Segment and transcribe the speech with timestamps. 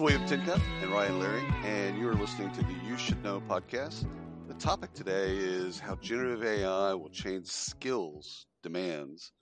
[0.00, 4.06] William Tincup and Ryan Leary, and you are listening to the You Should Know podcast.
[4.46, 9.32] The topic today is how generative AI will change skills demands.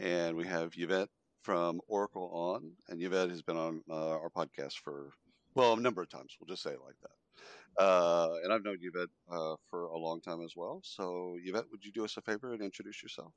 [0.00, 1.08] And we have Yvette
[1.42, 5.10] from Oracle on, and Yvette has been on uh, our podcast for,
[5.54, 6.36] well, a number of times.
[6.40, 7.82] We'll just say it like that.
[7.82, 10.80] Uh, and I've known Yvette uh, for a long time as well.
[10.82, 13.32] So, Yvette, would you do us a favor and introduce yourself?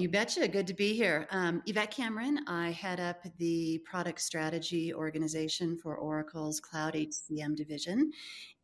[0.00, 0.48] You betcha.
[0.48, 1.28] Good to be here.
[1.30, 2.38] Um, Yvette Cameron.
[2.46, 8.10] I head up the product strategy organization for Oracle's Cloud HCM division.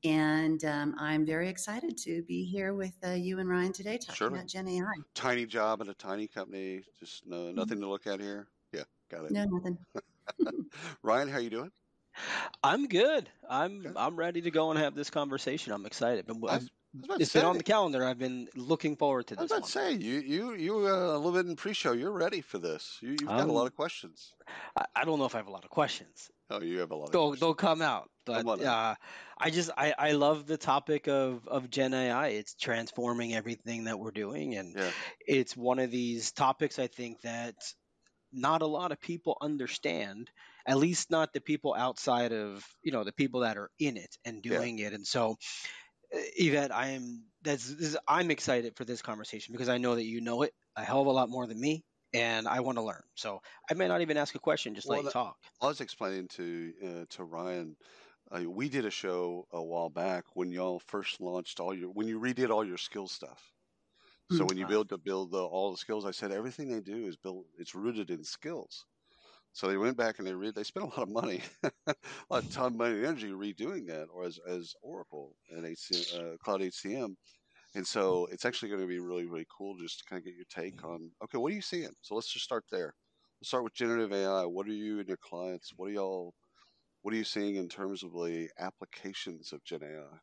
[0.03, 4.15] And um, I'm very excited to be here with uh, you and Ryan today talking
[4.15, 4.29] sure.
[4.29, 4.85] about Gen AI.
[5.13, 6.81] Tiny job at a tiny company.
[6.99, 7.57] Just no, mm-hmm.
[7.57, 7.83] nothing mm-hmm.
[7.83, 8.47] to look at here.
[8.73, 9.31] Yeah, got it.
[9.33, 9.77] No, nothing.
[11.03, 11.71] Ryan, how you doing?
[12.63, 13.29] I'm good.
[13.47, 13.93] I'm okay.
[13.95, 15.75] I'm ready to go and have this conversation.
[15.75, 16.25] I'm excited.
[16.49, 16.67] I've,
[17.19, 18.05] it's been on the calendar.
[18.05, 19.41] I've been looking forward to this.
[19.41, 21.93] I was about to say you you you uh, a little bit in pre-show.
[21.93, 22.99] You're ready for this.
[23.01, 24.35] You, have got um, a lot of questions.
[24.77, 26.31] I, I, don't know if I have a lot of questions.
[26.51, 27.13] Oh, you have a lot.
[27.13, 28.11] They'll they'll come out.
[28.25, 28.95] But uh,
[29.39, 32.29] I just I, I love the topic of of Gen AI.
[32.29, 34.91] It's transforming everything that we're doing, and yeah.
[35.21, 37.55] it's one of these topics I think that
[38.33, 40.31] not a lot of people understand.
[40.69, 44.17] At least not the people outside of you know the people that are in it
[44.25, 44.89] and doing yeah.
[44.89, 44.93] it.
[44.95, 45.37] And so
[46.13, 50.21] Yvette, I am that's this, I'm excited for this conversation because I know that you
[50.21, 53.03] know it a hell of a lot more than me, and I want to learn.
[53.15, 53.41] So
[53.71, 55.37] I may not even ask a question, just well, let you talk.
[55.61, 57.77] I was explaining to uh, to Ryan.
[58.31, 62.09] Uh, we did a show a while back when y'all first launched all your when
[62.09, 63.53] you redid all your skill stuff.
[64.29, 64.47] So mm-hmm.
[64.47, 67.17] when you build to build the, all the skills, I said everything they do is
[67.17, 67.47] built.
[67.59, 68.85] It's rooted in skills.
[69.57, 70.55] So they went back and they read.
[70.55, 71.95] They spent a lot of money, a
[72.29, 76.37] lot of time, money, and energy redoing that, or as, as Oracle and HCM, uh,
[76.45, 77.15] Cloud HCM.
[77.75, 80.35] And so it's actually going to be really, really cool just to kind of get
[80.35, 81.11] your take on.
[81.25, 81.89] Okay, what are you seeing?
[82.03, 82.93] So let's just start there.
[83.41, 84.45] Let's start with generative AI.
[84.45, 85.73] What are you and your clients?
[85.75, 86.35] What are y'all?
[87.01, 90.19] What are you seeing in terms of the applications of Gen AI?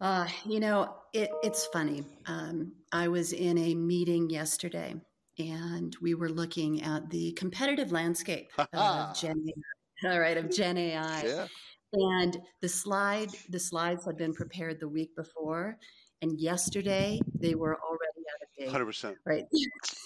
[0.00, 2.04] Uh, you know, it, it's funny.
[2.26, 4.96] Um, I was in a meeting yesterday
[5.38, 10.10] and we were looking at the competitive landscape of Gen AI.
[10.10, 11.22] All right, of Gen AI.
[11.22, 11.46] Yeah.
[11.94, 15.76] And the slide, the slides had been prepared the week before,
[16.22, 18.21] and yesterday they were already
[18.68, 19.44] Hundred percent, right?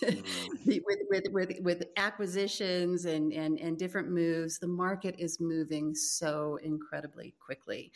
[0.03, 0.67] Mm-hmm.
[0.87, 6.59] with, with with with acquisitions and and and different moves, the market is moving so
[6.63, 7.93] incredibly quickly.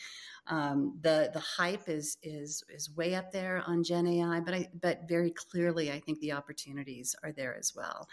[0.47, 4.69] Um, the the hype is is is way up there on Gen AI, but I
[4.81, 8.07] but very clearly, I think the opportunities are there as well.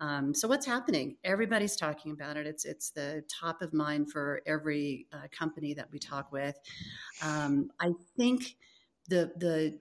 [0.00, 1.16] Um, so what's happening?
[1.24, 2.46] Everybody's talking about it.
[2.46, 6.58] It's it's the top of mind for every uh, company that we talk with.
[7.22, 8.56] Um, I think
[9.08, 9.78] the the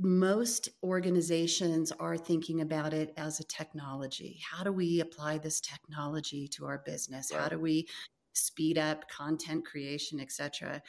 [0.00, 4.40] most organizations are thinking about it as a technology.
[4.50, 7.30] How do we apply this technology to our business?
[7.32, 7.40] Right.
[7.42, 7.86] How do we
[8.32, 10.82] speed up content creation, etc.?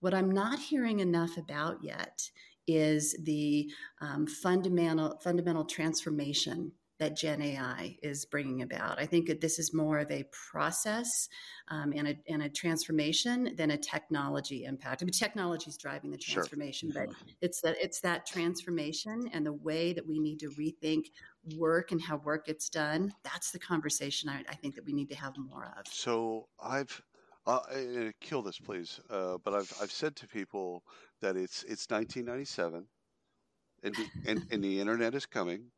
[0.00, 2.30] What I'm not hearing enough about yet
[2.66, 3.70] is the
[4.02, 8.98] um, fundamental fundamental transformation that Gen AI is bringing about.
[8.98, 11.28] I think that this is more of a process
[11.68, 15.02] um, and, a, and a transformation than a technology impact.
[15.02, 17.06] I mean, technology is driving the transformation, sure.
[17.06, 17.28] but mm-hmm.
[17.40, 21.06] it's that it's that transformation and the way that we need to rethink
[21.56, 23.14] work and how work gets done.
[23.22, 25.86] That's the conversation I, I think that we need to have more of.
[25.86, 27.00] So I've
[27.46, 27.60] uh,
[28.20, 29.00] kill this, please.
[29.08, 30.82] Uh, but I've I've said to people
[31.20, 32.86] that it's it's 1997,
[33.82, 35.70] and the, and, and the internet is coming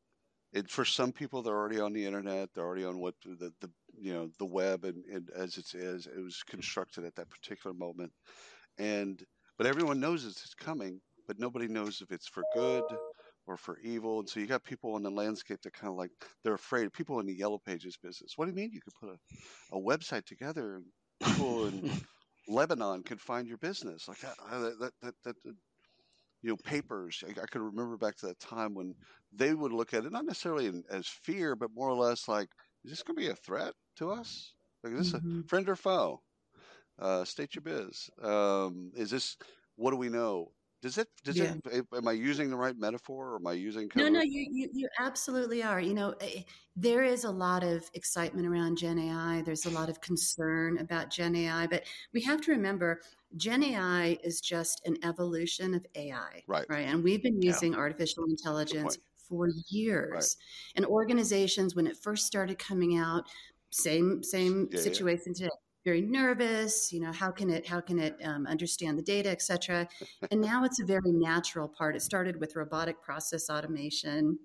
[0.52, 2.50] it, for some people, they're already on the internet.
[2.54, 6.06] They're already on what the, the you know the web and, and as it's as
[6.06, 8.12] it was constructed at that particular moment.
[8.78, 9.22] And
[9.58, 12.84] but everyone knows it's coming, but nobody knows if it's for good
[13.46, 14.20] or for evil.
[14.20, 16.10] And so you got people in the landscape that kind of like
[16.42, 16.92] they're afraid.
[16.92, 18.32] People in the yellow pages business.
[18.36, 20.84] What do you mean you could put a, a website together and
[21.22, 21.90] people in
[22.48, 24.08] Lebanon could find your business?
[24.08, 25.54] Like that, that, that, that, that
[26.42, 27.22] you know, papers.
[27.26, 28.94] I, I can remember back to that time when
[29.32, 32.48] they would look at it not necessarily in, as fear, but more or less like,
[32.84, 34.54] is this going to be a threat to us?
[34.82, 35.40] Like, is this mm-hmm.
[35.40, 36.20] a friend or foe?
[36.98, 38.10] Uh, state your biz.
[38.22, 39.36] Um, is this
[39.76, 40.52] what do we know?
[40.82, 41.08] Does it?
[41.24, 41.54] Does yeah.
[41.66, 41.86] it?
[41.94, 43.90] Am I using the right metaphor, or am I using?
[43.96, 45.80] no, no, you, you you absolutely are.
[45.80, 46.42] You know, eh,
[46.74, 49.42] there is a lot of excitement around Gen AI.
[49.42, 51.84] There's a lot of concern about Gen AI, but
[52.14, 53.02] we have to remember
[53.36, 56.66] Gen AI is just an evolution of AI, right?
[56.68, 57.78] Right, and we've been using yeah.
[57.78, 58.98] artificial intelligence
[59.28, 60.10] for years.
[60.12, 60.26] Right.
[60.76, 63.24] And organizations, when it first started coming out,
[63.70, 65.44] same same yeah, situation yeah.
[65.44, 69.30] today very nervous you know how can it how can it um, understand the data
[69.30, 69.88] etc
[70.30, 74.36] and now it's a very natural part it started with robotic process automation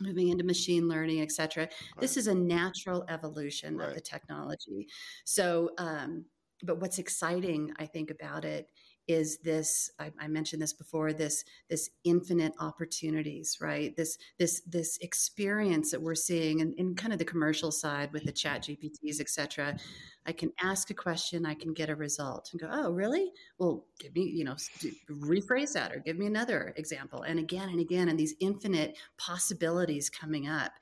[0.00, 1.64] moving into machine learning, etc.
[1.64, 1.70] Right.
[2.00, 3.88] This is a natural evolution right.
[3.88, 4.88] of the technology.
[5.24, 6.24] So, um,
[6.62, 8.68] but what's exciting, I think, about it
[9.08, 13.96] is this I, I, mentioned this before this this infinite opportunities right?
[13.96, 18.24] This this this experience that we're seeing in, in kind of the commercial side with
[18.24, 19.76] the chat gpts etc
[20.26, 23.32] i can ask a question i can get a result and go oh really?
[23.58, 24.56] Well give me you know
[25.10, 27.22] rephrase that or give me another example.
[27.22, 30.72] And again and again and these infinite possibilities coming up.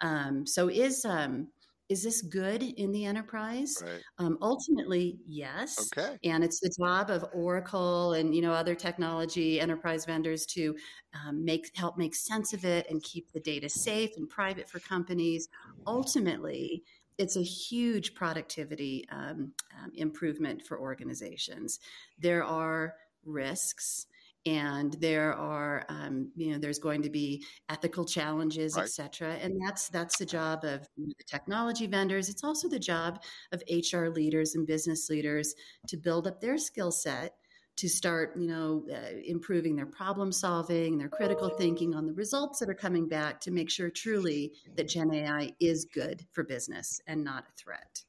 [0.00, 1.48] Um, so is um,
[1.88, 3.76] is this good in the enterprise?
[3.82, 4.02] Right.
[4.18, 5.90] Um, ultimately, yes.
[5.96, 6.18] Okay.
[6.24, 10.74] And it's the job of Oracle and you know other technology enterprise vendors to
[11.14, 14.80] um, make help make sense of it and keep the data safe and private for
[14.80, 15.48] companies.
[15.86, 16.82] Ultimately,
[17.18, 21.78] it's a huge productivity um, um improvement for organizations.
[22.18, 22.94] There are
[23.24, 24.06] risks
[24.46, 28.84] and there are um, you know there's going to be ethical challenges right.
[28.84, 33.20] et cetera and that's that's the job of the technology vendors it's also the job
[33.52, 33.62] of
[33.92, 35.54] hr leaders and business leaders
[35.86, 37.34] to build up their skill set
[37.76, 42.60] to start you know uh, improving their problem solving their critical thinking on the results
[42.60, 47.00] that are coming back to make sure truly that gen ai is good for business
[47.06, 48.04] and not a threat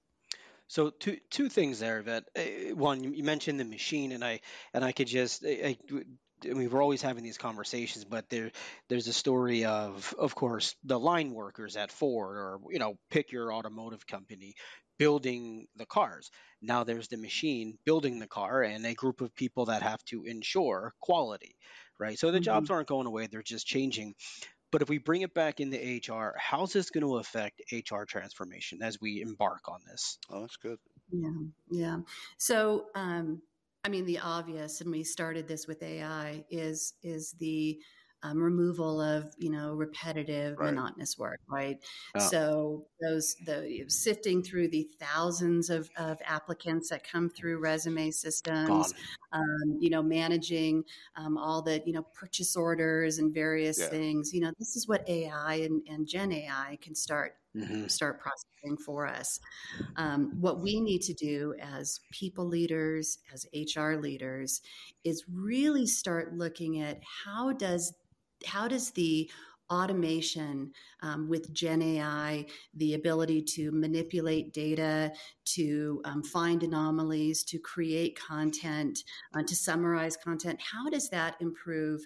[0.67, 2.03] so two two things there.
[2.03, 4.41] That uh, one you mentioned the machine, and I
[4.73, 5.77] and I could just I, I,
[6.43, 8.51] I mean, we're always having these conversations, but there,
[8.89, 13.31] there's a story of, of course, the line workers at Ford, or you know, pick
[13.31, 14.55] your automotive company,
[14.97, 16.31] building the cars.
[16.61, 20.23] Now there's the machine building the car, and a group of people that have to
[20.23, 21.55] ensure quality,
[21.99, 22.17] right?
[22.17, 22.43] So the mm-hmm.
[22.43, 24.15] jobs aren't going away; they're just changing.
[24.71, 28.81] But if we bring it back into HR, how's this going to affect HR transformation
[28.81, 30.17] as we embark on this?
[30.29, 30.77] Oh, that's good.
[31.09, 31.29] Yeah,
[31.71, 31.97] yeah.
[32.37, 33.41] So um,
[33.87, 37.79] I mean, the obvious, and we started this with AI, is is the
[38.21, 40.73] um, removal of you know repetitive right.
[40.73, 41.77] monotonous work right
[42.17, 48.91] so those the sifting through the thousands of, of applicants that come through resume systems
[49.33, 50.83] um, you know managing
[51.15, 53.85] um, all the you know purchase orders and various yeah.
[53.85, 57.88] things you know this is what ai and, and gen ai can start mm-hmm.
[57.88, 59.39] start processing for us.
[59.95, 64.62] Um, what we need to do as people leaders, as HR leaders,
[65.04, 67.94] is really start looking at how does
[68.45, 69.30] how does the
[69.69, 70.71] automation
[71.01, 72.45] um, with Gen AI,
[72.75, 75.12] the ability to manipulate data,
[75.45, 79.00] to um, find anomalies, to create content,
[79.36, 82.01] uh, to summarize content, how does that improve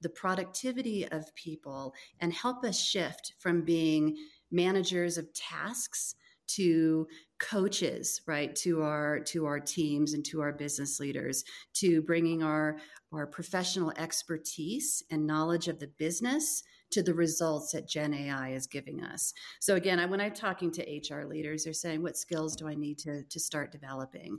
[0.00, 4.16] the productivity of people and help us shift from being
[4.50, 6.14] managers of tasks
[6.48, 7.06] to
[7.38, 12.78] coaches right to our to our teams and to our business leaders to bringing our
[13.12, 18.66] our professional expertise and knowledge of the business to the results that gen ai is
[18.66, 19.34] giving us.
[19.60, 22.74] So again I, when i'm talking to hr leaders they're saying what skills do i
[22.74, 24.38] need to to start developing?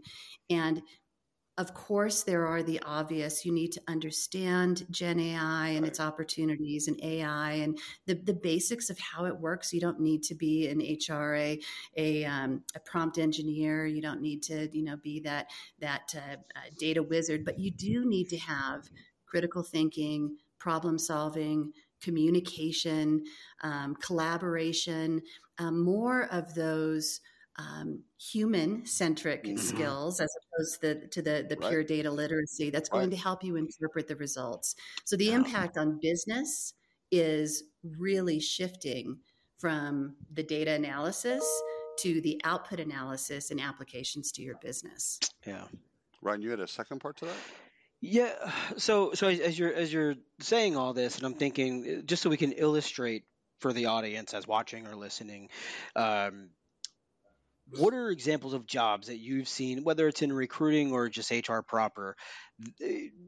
[0.50, 0.82] And
[1.60, 3.46] of course, there are the obvious.
[3.46, 5.90] You need to understand Gen AI and right.
[5.90, 9.74] its opportunities and AI and the, the basics of how it works.
[9.74, 11.62] You don't need to be an HRA,
[11.98, 13.86] a, um, a prompt engineer.
[13.86, 15.48] You don't need to, you know, be that,
[15.82, 18.90] that uh, uh, data wizard, but you do need to have
[19.26, 23.22] critical thinking, problem solving, communication,
[23.64, 25.22] um, collaboration,
[25.58, 27.20] um, more of those
[27.60, 29.58] um, human centric mm-hmm.
[29.58, 33.12] skills as opposed to the, to the, the pure data literacy that's going right.
[33.12, 34.76] to help you interpret the results.
[35.06, 35.36] So the yeah.
[35.36, 36.74] impact on business
[37.12, 39.20] is really shifting
[39.58, 41.44] from the data analysis
[42.00, 45.20] to the output analysis and applications to your business.
[45.46, 45.66] Yeah.
[46.22, 47.36] Ryan, you had a second part to that?
[48.02, 48.32] Yeah.
[48.78, 52.38] So, so as you're as you're saying all this, and I'm thinking, just so we
[52.38, 53.26] can illustrate
[53.60, 55.50] for the audience as watching or listening,
[55.98, 56.50] um,
[57.78, 61.60] what are examples of jobs that you've seen, whether it's in recruiting or just HR
[61.60, 62.16] proper?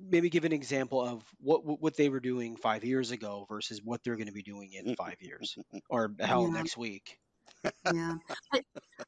[0.09, 4.03] Maybe give an example of what what they were doing five years ago versus what
[4.03, 5.57] they're going to be doing in five years,
[5.89, 6.53] or hell, yeah.
[6.53, 7.17] next week.
[7.93, 8.15] yeah,
[8.53, 8.61] I,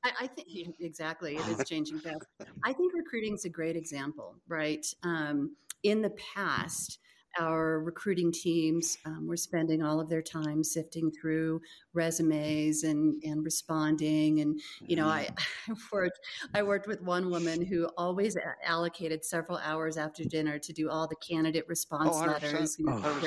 [0.04, 0.48] I, think
[0.80, 1.38] exactly.
[1.38, 2.26] It is changing fast.
[2.64, 4.86] I think recruiting is a great example, right?
[5.02, 7.00] Um, in the past,
[7.40, 11.62] our recruiting teams um, were spending all of their time sifting through
[11.94, 14.42] resumes and, and responding.
[14.42, 15.74] And, you know, I, mm-hmm.
[15.74, 16.20] I worked,
[16.54, 21.08] I worked with one woman who always allocated several hours after dinner to do all
[21.08, 22.78] the candidate response oh, letters.
[22.78, 23.20] You know, oh,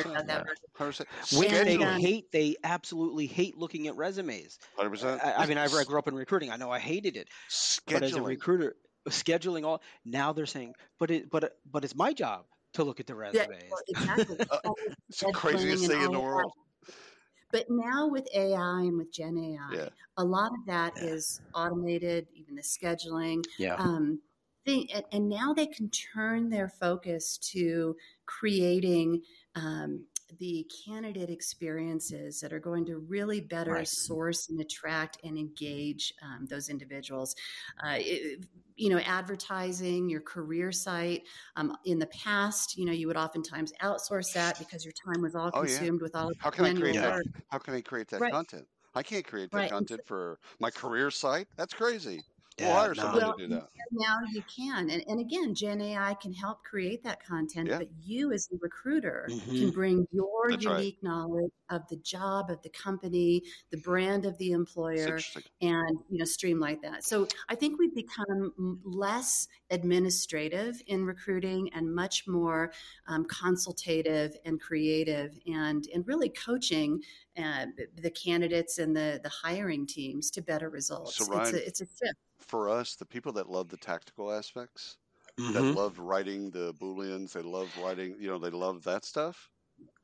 [1.65, 4.59] they um, hate, they absolutely hate looking at resumes.
[4.79, 5.25] 100%.
[5.25, 6.51] I, I mean, I, I grew up in recruiting.
[6.51, 7.29] I know I hated it.
[7.51, 7.93] Scheduling.
[7.93, 8.77] But as a recruiter,
[9.09, 12.45] scheduling all now they're saying but it but but it's my job
[12.77, 13.49] to look at the resumes.
[13.49, 14.37] Yeah, exactly.
[15.09, 16.53] it's the craziest thing in the world.
[17.53, 19.89] But now with AI and with Gen AI, yeah.
[20.17, 21.09] a lot of that yeah.
[21.09, 23.45] is automated, even the scheduling.
[23.59, 23.77] Yeah.
[23.77, 24.21] Um,
[24.65, 29.23] they, and, and, now they can turn their focus to creating
[29.55, 30.05] um,
[30.39, 33.89] the candidate experiences that are going to really better right.
[33.89, 37.35] source and attract and engage um, those individuals.
[37.85, 38.45] Uh, it,
[38.77, 41.23] you know, advertising your career site.
[41.57, 45.35] Um, in the past, you know, you would oftentimes outsource that because your time was
[45.35, 46.03] all consumed oh, yeah.
[46.03, 47.23] with all of how can I create that?
[47.49, 48.33] How can I create that right.
[48.33, 48.67] content?
[48.95, 49.71] I can't create that right.
[49.71, 51.49] content for my career site.
[51.57, 52.23] That's crazy.
[52.59, 53.03] Yeah, we'll hire no.
[53.03, 53.69] someone well, to do that.
[53.93, 54.91] Now you can.
[54.91, 57.79] And, and again, Gen AI can help create that content, yeah.
[57.79, 59.51] but you as the recruiter mm-hmm.
[59.51, 61.11] can bring your That's unique right.
[61.11, 65.21] knowledge of the job, of the company, the brand of the employer,
[65.61, 67.05] and you know, streamline that.
[67.05, 72.73] So I think we've become less administrative in recruiting and much more
[73.07, 77.03] um, consultative and creative and, and really coaching
[77.37, 77.67] uh,
[78.01, 81.17] the candidates and the, the hiring teams to better results.
[81.17, 84.33] So Ryan, it's a, it's a shift for us, the people that love the tactical
[84.33, 84.97] aspects,
[85.39, 85.53] mm-hmm.
[85.53, 89.51] that love writing the booleans, they love writing, you know, they love that stuff.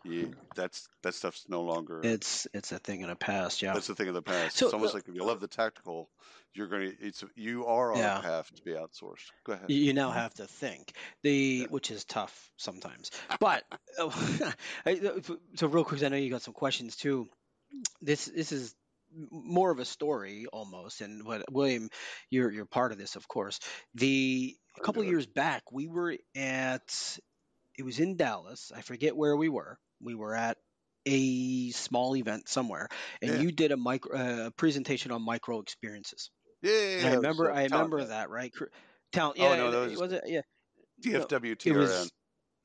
[0.05, 0.25] Yeah,
[0.57, 2.01] that's that stuff's no longer.
[2.03, 3.63] It's it's a thing in the past.
[3.63, 4.57] Yeah, that's a thing in the past.
[4.57, 6.11] So, it's almost uh, like if you love the tactical,
[6.55, 6.97] you're going to.
[7.01, 8.19] It's you are on yeah.
[8.19, 9.31] a path to be outsourced.
[9.45, 9.71] Go ahead.
[9.71, 11.67] You now have to think the yeah.
[11.71, 13.13] which is tough sometimes.
[13.39, 13.63] But
[13.97, 17.29] so real quick, I know you got some questions too.
[18.01, 18.75] This this is
[19.31, 21.88] more of a story almost and what william
[22.31, 23.61] you're you're part of this of course.
[23.95, 27.19] The a couple years back we were at
[27.78, 29.78] it was in dallas i forget where we were.
[30.00, 30.57] We were at
[31.07, 32.88] a small event somewhere
[33.21, 33.40] and yeah.
[33.40, 36.31] you did a micro uh, presentation on micro experiences.
[36.62, 38.52] Yeah, yeah, yeah i remember so i remember that right?
[39.12, 40.40] Talent yeah oh, no, that was, was it yeah.
[41.04, 42.12] Dfw no, it was,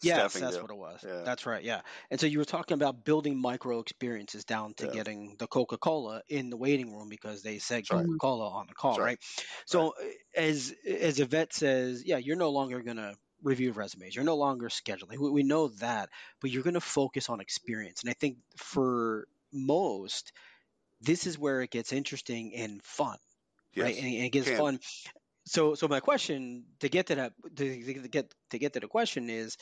[0.01, 0.61] Yes, that's deal.
[0.61, 1.03] what it was.
[1.05, 1.21] Yeah.
[1.25, 1.63] That's right.
[1.63, 1.81] Yeah.
[2.11, 4.91] And so you were talking about building micro experiences down to yeah.
[4.91, 8.75] getting the Coca Cola in the waiting room because they said Coca Cola on the
[8.75, 9.05] call, right.
[9.05, 9.19] right?
[9.65, 10.09] So right.
[10.37, 14.15] Uh, as as Yvette says, yeah, you're no longer gonna review resumes.
[14.15, 15.17] You're no longer scheduling.
[15.17, 16.09] We, we know that,
[16.41, 18.03] but you're gonna focus on experience.
[18.03, 20.31] And I think for most,
[21.01, 23.17] this is where it gets interesting and fun.
[23.73, 23.83] Yes.
[23.85, 24.57] Right, and, and it gets Can.
[24.57, 24.79] fun
[25.47, 28.87] so so my question to get to that to, to, get to get to the
[28.87, 29.57] question is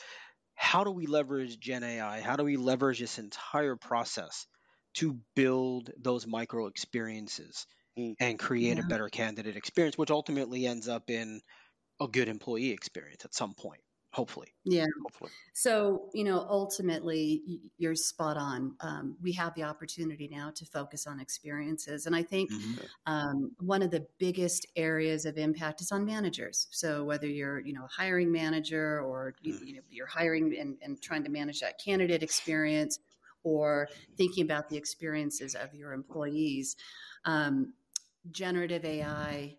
[0.56, 2.20] how do we leverage Gen AI?
[2.22, 4.46] How do we leverage this entire process
[4.94, 7.66] to build those micro experiences
[7.96, 8.14] mm.
[8.18, 8.84] and create yeah.
[8.84, 11.40] a better candidate experience, which ultimately ends up in
[12.00, 13.80] a good employee experience at some point?
[14.16, 14.48] Hopefully.
[14.64, 14.86] Yeah.
[15.02, 15.30] Hopefully.
[15.52, 18.74] So, you know, ultimately, you're spot on.
[18.80, 22.06] Um, we have the opportunity now to focus on experiences.
[22.06, 22.84] And I think mm-hmm.
[23.04, 26.66] um, one of the biggest areas of impact is on managers.
[26.70, 29.62] So, whether you're, you know, a hiring manager or, mm-hmm.
[29.62, 32.98] you, you know, you're hiring and, and trying to manage that candidate experience
[33.42, 36.74] or thinking about the experiences of your employees,
[37.26, 37.74] um,
[38.32, 39.56] generative AI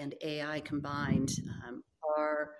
[0.00, 1.30] and AI combined
[1.68, 1.84] um,
[2.18, 2.50] are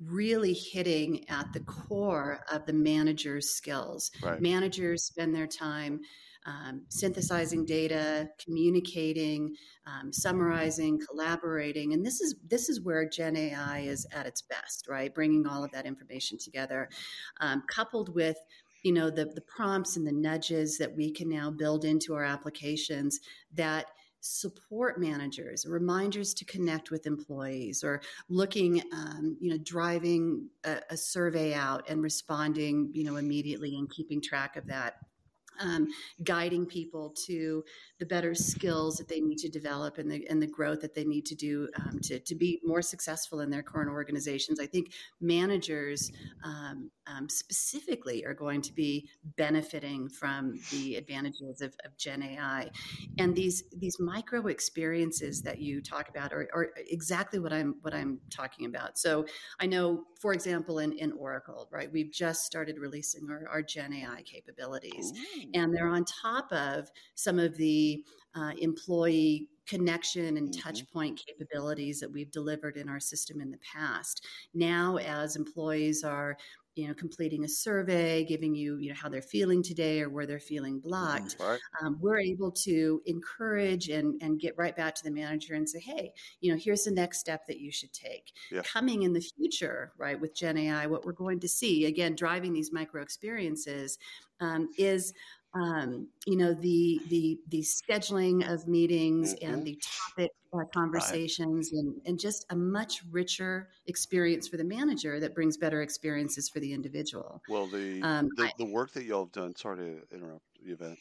[0.00, 4.10] really hitting at the core of the manager's skills.
[4.22, 4.40] Right.
[4.40, 6.00] Managers spend their time
[6.44, 9.54] um, synthesizing data, communicating,
[9.86, 14.86] um, summarizing, collaborating, and this is this is where Gen AI is at its best,
[14.88, 15.14] right?
[15.14, 16.88] Bringing all of that information together,
[17.40, 18.36] um, coupled with
[18.82, 22.24] you know the the prompts and the nudges that we can now build into our
[22.24, 23.20] applications
[23.54, 23.86] that
[24.22, 30.96] support managers, reminders to connect with employees, or looking, um, you know, driving a, a
[30.96, 34.94] survey out and responding, you know, immediately and keeping track of that
[35.60, 35.88] um,
[36.24, 37.64] guiding people to
[37.98, 41.04] the better skills that they need to develop and the, and the growth that they
[41.04, 44.58] need to do um, to, to be more successful in their current organizations.
[44.58, 46.10] I think managers
[46.44, 52.70] um, um specifically are going to be benefiting from the advantages of, of, Gen AI.
[53.18, 57.94] And these these micro experiences that you talk about are, are, exactly what I'm what
[57.94, 58.98] I'm talking about.
[58.98, 59.26] So
[59.60, 63.92] I know, for example, in, in Oracle, right, we've just started releasing our, our Gen
[63.92, 65.12] AI capabilities.
[65.12, 68.02] Ooh and they're on top of some of the
[68.34, 70.60] uh, employee connection and mm-hmm.
[70.60, 74.26] touch point capabilities that we've delivered in our system in the past.
[74.54, 76.36] Now, as employees are
[76.74, 80.26] you know completing a survey giving you you know how they're feeling today or where
[80.26, 80.88] they're feeling mm-hmm.
[80.88, 81.58] blocked right.
[81.82, 85.80] um, we're able to encourage and and get right back to the manager and say
[85.80, 88.62] hey you know here's the next step that you should take yeah.
[88.62, 92.52] coming in the future right with gen ai what we're going to see again driving
[92.52, 93.98] these micro experiences
[94.40, 95.12] um, is
[95.54, 99.52] um, you know the the the scheduling of meetings mm-hmm.
[99.54, 101.80] and the topic uh, conversations right.
[101.80, 106.60] and and just a much richer experience for the manager that brings better experiences for
[106.60, 107.42] the individual.
[107.48, 109.54] Well, the um, the, I, the, work that y'all have done.
[109.56, 110.98] Sorry to interrupt, Yvette.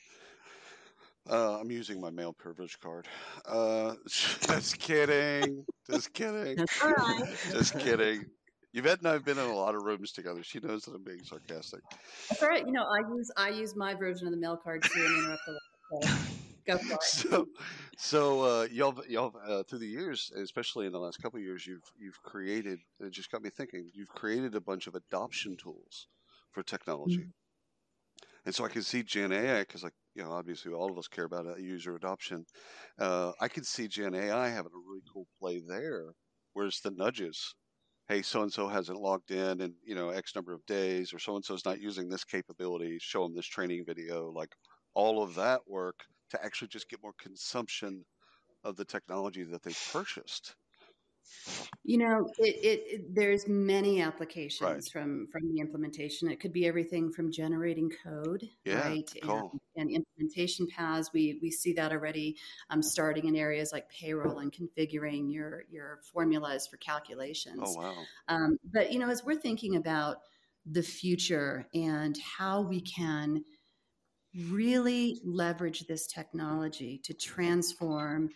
[1.30, 3.08] Uh, I'm using my male privilege card.
[3.46, 5.66] Uh, just kidding.
[5.90, 6.58] Just kidding.
[7.52, 8.26] Just kidding.
[8.74, 10.44] Yvette and I have been in a lot of rooms together.
[10.44, 11.82] She knows that I'm being sarcastic.
[12.30, 12.66] That's all right.
[12.66, 15.60] You know, I use I use my version of the male card and interrupt the
[16.68, 17.04] Go for it.
[17.04, 17.48] So,
[17.98, 21.66] so uh, y'all, y'all uh, through the years, especially in the last couple of years,
[21.66, 22.80] you've you've created.
[23.00, 23.90] It just got me thinking.
[23.94, 26.08] You've created a bunch of adoption tools
[26.52, 28.26] for technology, mm-hmm.
[28.46, 31.08] and so I can see Gen AI because, like, you know, obviously all of us
[31.08, 32.46] care about user adoption.
[33.00, 36.14] Uh, I can see Gen AI having a really cool play there.
[36.54, 37.56] Whereas the nudges
[38.12, 41.20] hey, so and so hasn't logged in in you know X number of days, or
[41.20, 42.98] so and so is not using this capability.
[43.00, 44.30] Show them this training video.
[44.30, 44.52] Like
[44.94, 45.96] all of that work
[46.32, 48.04] to actually just get more consumption
[48.66, 50.56] of the technology that they purchased.
[51.84, 54.84] You know, it, it, it, there's many applications right.
[54.92, 56.30] from from the implementation.
[56.30, 59.52] It could be everything from generating code, yeah, right, cool.
[59.76, 61.10] and, and, implementation paths.
[61.14, 62.38] We we see that already
[62.70, 67.62] um, starting in areas like payroll and configuring your your formulas for calculations.
[67.64, 67.96] Oh wow!
[68.28, 70.18] Um, but you know, as we're thinking about
[70.66, 73.44] the future and how we can
[74.50, 78.30] really leverage this technology to transform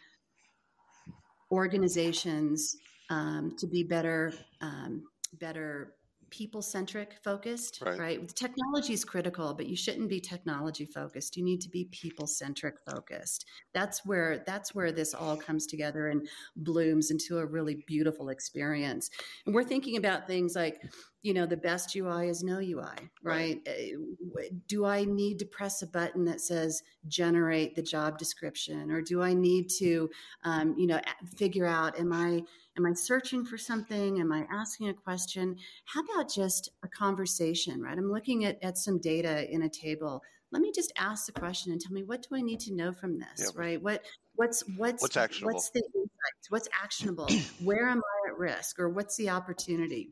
[1.52, 2.76] organizations
[3.10, 5.04] um, to be better um,
[5.40, 5.96] better
[6.32, 8.00] people centric focused right.
[8.00, 8.36] right?
[8.36, 11.38] Technology is critical but you shouldn't be technology focused.
[11.38, 13.46] You need to be people centric focused.
[13.74, 19.10] That's where that's where this all comes together and blooms into a really beautiful experience.
[19.46, 20.82] And we're thinking about things like
[21.22, 23.10] you know the best ui is no ui right?
[23.24, 28.92] right, uh, do i need to press a button that says generate the job description
[28.92, 30.08] or do i need to
[30.44, 31.02] um, you know
[31.36, 32.44] figure out am i
[32.78, 35.56] am i searching for something am i asking a question
[35.86, 40.22] how about just a conversation right i'm looking at, at some data in a table
[40.52, 42.92] let me just ask the question and tell me what do i need to know
[42.92, 43.48] from this yeah.
[43.56, 44.04] right what
[44.36, 47.28] what's what's what's actionable what's the insights what's actionable
[47.64, 50.10] where am i at risk or what's the opportunity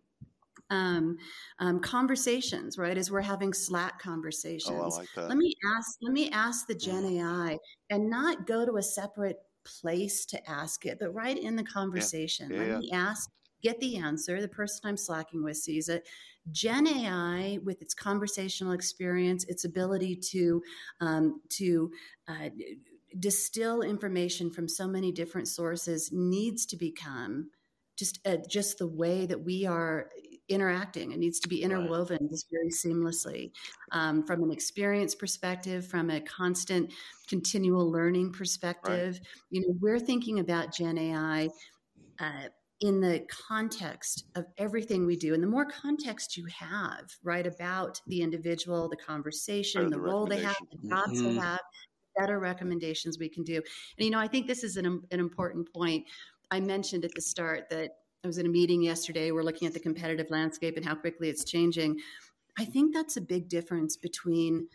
[0.69, 1.17] um,
[1.60, 2.97] um, conversations, right?
[2.97, 4.95] As we're having Slack conversations.
[4.95, 5.97] Oh, like let me ask.
[6.02, 7.21] Let me ask the Gen mm.
[7.21, 7.58] AI,
[7.89, 12.52] and not go to a separate place to ask it, but right in the conversation.
[12.52, 12.63] Yeah.
[12.63, 13.30] Yeah, let me ask.
[13.62, 14.41] Get the answer.
[14.41, 16.06] The person I'm slacking with sees it.
[16.52, 20.62] Gen AI, with its conversational experience, its ability to
[20.99, 21.89] um, to
[22.28, 22.49] uh,
[23.19, 27.52] distill information from so many different sources, needs to become
[27.95, 30.10] just uh, just the way that we are
[30.49, 31.12] interacting.
[31.12, 32.29] It needs to be interwoven right.
[32.29, 33.51] just very seamlessly
[33.91, 36.91] um, from an experience perspective, from a constant
[37.27, 39.13] continual learning perspective.
[39.13, 39.27] Right.
[39.49, 41.49] You know, we're thinking about Gen AI.
[42.19, 42.47] Uh,
[42.82, 48.01] in the context of everything we do and the more context you have right about
[48.08, 51.36] the individual the conversation the, the role they have the jobs mm-hmm.
[51.36, 51.62] they have
[52.17, 55.71] better recommendations we can do and you know i think this is an, an important
[55.73, 56.03] point
[56.51, 57.91] i mentioned at the start that
[58.23, 59.31] I was in a meeting yesterday.
[59.31, 61.99] We're looking at the competitive landscape and how quickly it's changing.
[62.57, 64.69] I think that's a big difference between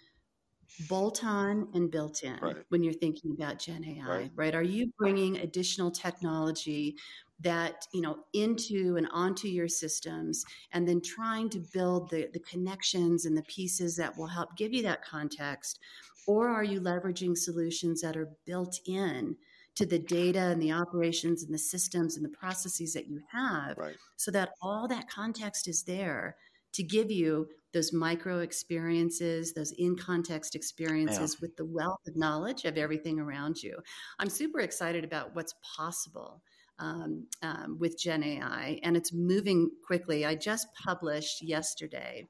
[0.87, 2.57] bolt on and built in right.
[2.69, 4.31] when you're thinking about Gen AI, right.
[4.37, 4.55] right?
[4.55, 6.97] Are you bringing additional technology
[7.41, 12.41] that, you know, into and onto your systems and then trying to build the, the
[12.41, 15.79] connections and the pieces that will help give you that context?
[16.27, 19.37] Or are you leveraging solutions that are built in
[19.79, 23.79] to the data and the operations and the systems and the processes that you have
[23.79, 23.95] right.
[24.17, 26.35] so that all that context is there
[26.73, 31.39] to give you those micro experiences, those in context experiences yeah.
[31.43, 33.79] with the wealth of knowledge of everything around you.
[34.19, 36.43] I'm super excited about what's possible
[36.79, 40.25] um, um, with Gen AI, and it's moving quickly.
[40.25, 42.27] I just published yesterday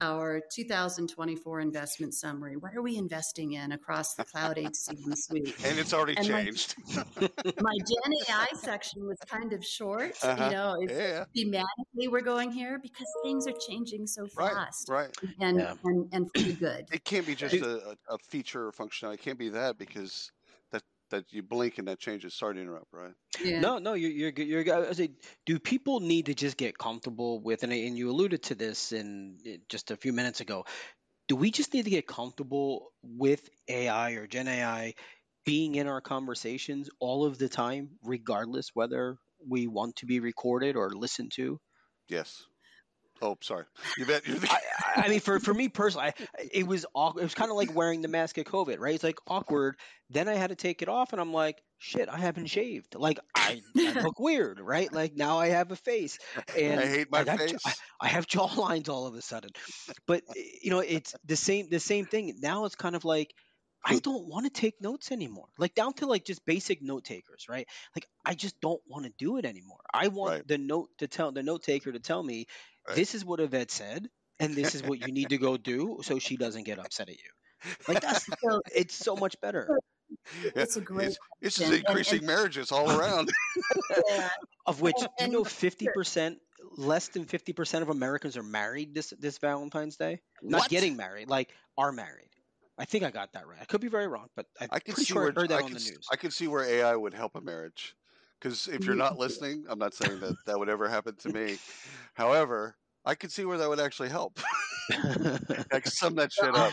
[0.00, 2.56] our 2024 investment summary.
[2.56, 5.56] What are we investing in across the cloud HCM suite?
[5.64, 6.76] And it's already and changed.
[6.94, 7.02] My,
[7.60, 10.16] my, Gen AI section was kind of short.
[10.22, 10.44] Uh-huh.
[10.44, 11.24] You know, yeah.
[11.36, 14.88] thematically we're going here because things are changing so fast.
[14.88, 15.08] Right.
[15.22, 15.32] right.
[15.40, 15.74] And, yeah.
[15.84, 16.86] and and pretty good.
[16.92, 19.14] It can't be just a, a feature or functionality.
[19.14, 20.30] It can't be that because
[21.10, 22.34] that you blink and that changes.
[22.34, 23.14] Sorry to interrupt, right?
[23.44, 23.60] Yeah.
[23.60, 24.48] No, no, you're you're good.
[24.48, 24.88] You're good.
[24.88, 25.10] I say,
[25.46, 29.38] do people need to just get comfortable with, and, and you alluded to this in
[29.46, 30.64] eh, just a few minutes ago.
[31.28, 34.94] Do we just need to get comfortable with AI or Gen AI
[35.46, 40.76] being in our conversations all of the time, regardless whether we want to be recorded
[40.76, 41.60] or listened to?
[42.08, 42.47] Yes.
[43.20, 43.64] Oh, sorry.
[43.96, 44.22] You bet.
[44.26, 44.58] I,
[45.04, 47.22] I, mean, for, for me personally, I, it was awkward.
[47.22, 48.94] It was kind of like wearing the mask at COVID, right?
[48.94, 49.76] It's like awkward.
[50.10, 52.94] Then I had to take it off, and I'm like, shit, I haven't shaved.
[52.94, 54.92] Like I, I look weird, right?
[54.92, 56.18] Like now I have a face,
[56.56, 57.54] and I hate my face.
[57.66, 59.50] I, I have jaw lines all of a sudden.
[60.06, 62.34] But eh, you know, it's the same the same thing.
[62.40, 63.34] Now it's kind of like
[63.84, 65.46] I don't want to take notes anymore.
[65.58, 67.66] Like down to like just basic note takers, right?
[67.94, 69.80] Like I just don't want to do it anymore.
[69.92, 70.48] I want right.
[70.48, 72.46] the note to tell the note taker to tell me
[72.86, 72.96] right.
[72.96, 74.08] this is what Yvette said
[74.40, 77.16] and this is what you need to go do so she doesn't get upset at
[77.16, 77.30] you.
[77.86, 79.78] Like that's so, it's so much better.
[80.42, 81.08] It's a great.
[81.08, 83.30] It's, this is increasing and, and, marriages all around.
[84.08, 84.30] yeah.
[84.64, 86.38] Of which, do you know, fifty percent,
[86.78, 90.20] less than fifty percent of Americans are married this this Valentine's Day.
[90.42, 90.70] Not what?
[90.70, 92.27] getting married, like are married.
[92.78, 93.58] I think I got that right.
[93.60, 95.58] I could be very wrong, but I, I can see sure where, I heard that
[95.58, 96.06] I on the news.
[96.10, 97.96] I can see where AI would help a marriage.
[98.40, 101.56] Because if you're not listening, I'm not saying that that would ever happen to me.
[102.14, 104.38] However, I could see where that would actually help.
[105.72, 106.72] like sum that shit up.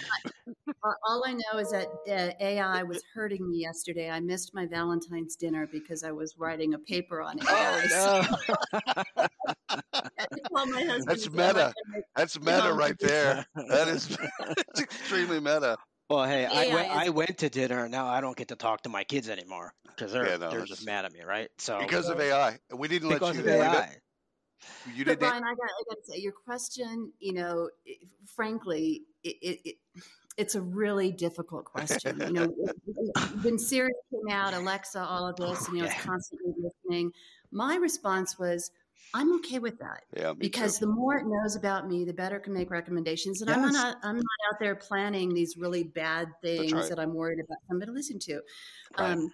[1.07, 4.11] All I know is that uh, AI was hurting me yesterday.
[4.11, 7.45] I missed my Valentine's dinner because I was writing a paper on AI.
[7.49, 8.23] Oh no!
[11.07, 11.73] That's meta.
[12.15, 13.45] That's meta right there.
[13.55, 14.15] That is
[14.79, 15.77] extremely meta.
[16.09, 17.89] Well, hey, I went, I went to dinner.
[17.89, 20.65] Now I don't get to talk to my kids anymore because they're yeah, no, they're
[20.65, 21.49] just mad at me, right?
[21.57, 23.27] So because of AI, we didn't let you.
[23.27, 23.97] Because of AI.
[24.95, 25.19] You did.
[25.19, 27.11] Brian, I got, I got to say, your question.
[27.19, 27.69] You know,
[28.35, 29.75] frankly, it, it, it
[30.37, 32.19] it's a really difficult question.
[32.19, 32.55] You know,
[33.41, 35.99] when Siri came out, Alexa, all of this, oh, and you know, yeah.
[35.99, 37.11] constantly listening.
[37.51, 38.71] My response was,
[39.13, 40.03] I'm okay with that.
[40.15, 40.85] Yeah, because too.
[40.85, 43.41] the more it knows about me, the better it can make recommendations.
[43.41, 43.57] And yes.
[43.57, 46.89] I'm not I'm not out there planning these really bad things right.
[46.89, 48.41] that I'm worried about somebody to listen to.
[48.97, 49.11] Right.
[49.11, 49.31] Um,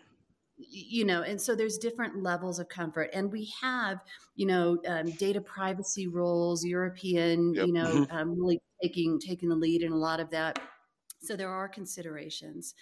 [0.70, 4.00] you know and so there's different levels of comfort and we have
[4.36, 7.68] you know um, data privacy rules european yep.
[7.68, 8.16] you know mm-hmm.
[8.16, 10.60] um, really taking taking the lead in a lot of that
[11.22, 12.76] so there are considerations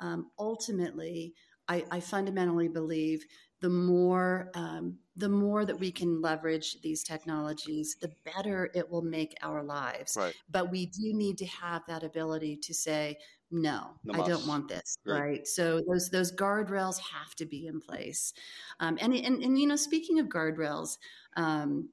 [0.00, 1.34] um, ultimately
[1.68, 3.24] I, I, fundamentally believe
[3.60, 9.02] the more um, the more that we can leverage these technologies, the better it will
[9.02, 10.16] make our lives.
[10.16, 10.34] Right.
[10.50, 13.16] But we do need to have that ability to say,
[13.50, 14.98] no, I don't want this.
[15.06, 15.20] Right.
[15.20, 15.46] right.
[15.46, 18.34] So those those guardrails have to be in place.
[18.80, 20.98] Um, and, and and you know, speaking of guardrails,
[21.36, 21.88] um,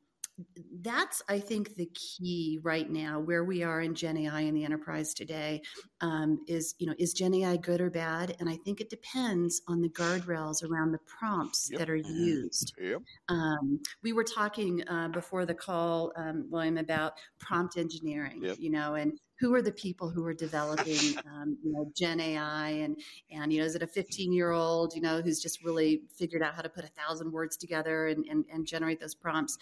[0.81, 4.65] that's i think the key right now where we are in gen ai in the
[4.65, 5.61] enterprise today
[6.01, 9.61] um, is you know is gen ai good or bad and i think it depends
[9.67, 11.79] on the guardrails around the prompts yep.
[11.79, 12.23] that are mm-hmm.
[12.23, 12.99] used yep.
[13.29, 18.57] um, we were talking uh, before the call um, william about prompt engineering yep.
[18.59, 22.69] you know and who are the people who are developing um, you know gen ai
[22.69, 22.97] and
[23.31, 26.41] and you know is it a 15 year old you know who's just really figured
[26.41, 29.57] out how to put a thousand words together and, and, and generate those prompts?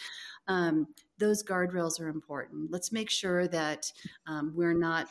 [0.48, 2.72] Um, those guardrails are important.
[2.72, 3.92] Let's make sure that
[4.28, 5.08] um, we're not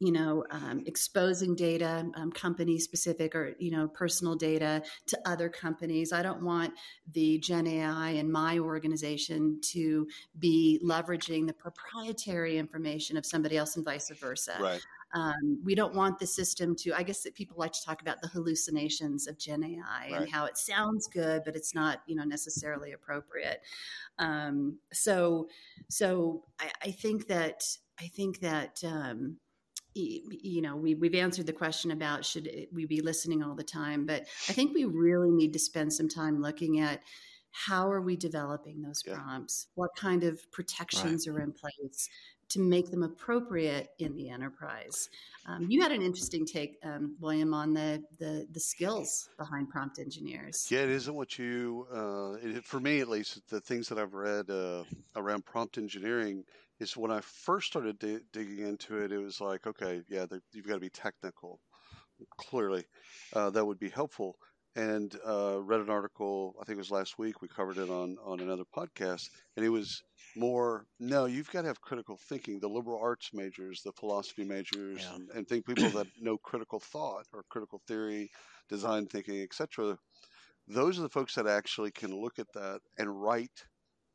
[0.00, 5.48] you know, um, exposing data, um, company specific or, you know, personal data to other
[5.48, 6.12] companies.
[6.12, 6.72] I don't want
[7.12, 10.06] the Gen AI in my organization to
[10.38, 14.56] be leveraging the proprietary information of somebody else and vice versa.
[14.60, 14.80] Right.
[15.14, 18.20] Um, we don't want the system to, I guess that people like to talk about
[18.20, 19.78] the hallucinations of Gen AI
[20.10, 20.12] right.
[20.12, 23.62] and how it sounds good, but it's not, you know, necessarily appropriate.
[24.18, 25.48] Um, so,
[25.88, 27.64] so I, I think that,
[27.98, 29.38] I think that, um,
[29.98, 34.06] you know we, we've answered the question about should we be listening all the time
[34.06, 37.00] but i think we really need to spend some time looking at
[37.50, 39.68] how are we developing those prompts?
[39.74, 41.36] What kind of protections right.
[41.36, 42.08] are in place
[42.50, 45.10] to make them appropriate in the enterprise?
[45.46, 49.98] Um, you had an interesting take um, william on the, the, the skills behind prompt
[49.98, 50.68] engineers.
[50.70, 54.14] Yeah it isn't what you uh, it, for me at least the things that i've
[54.14, 54.84] read uh,
[55.16, 56.44] around prompt engineering
[56.80, 60.66] is when I first started di- digging into it, it was like, okay, yeah, you've
[60.66, 61.60] got to be technical.
[62.36, 62.84] Clearly,
[63.32, 64.36] uh, that would be helpful.
[64.76, 67.40] And uh, read an article, I think it was last week.
[67.40, 70.02] We covered it on on another podcast, and it was
[70.36, 70.86] more.
[71.00, 72.60] No, you've got to have critical thinking.
[72.60, 75.14] The liberal arts majors, the philosophy majors, yeah.
[75.16, 78.30] and, and think people that know critical thought or critical theory,
[78.68, 79.98] design thinking, etc.
[80.68, 83.64] Those are the folks that actually can look at that and write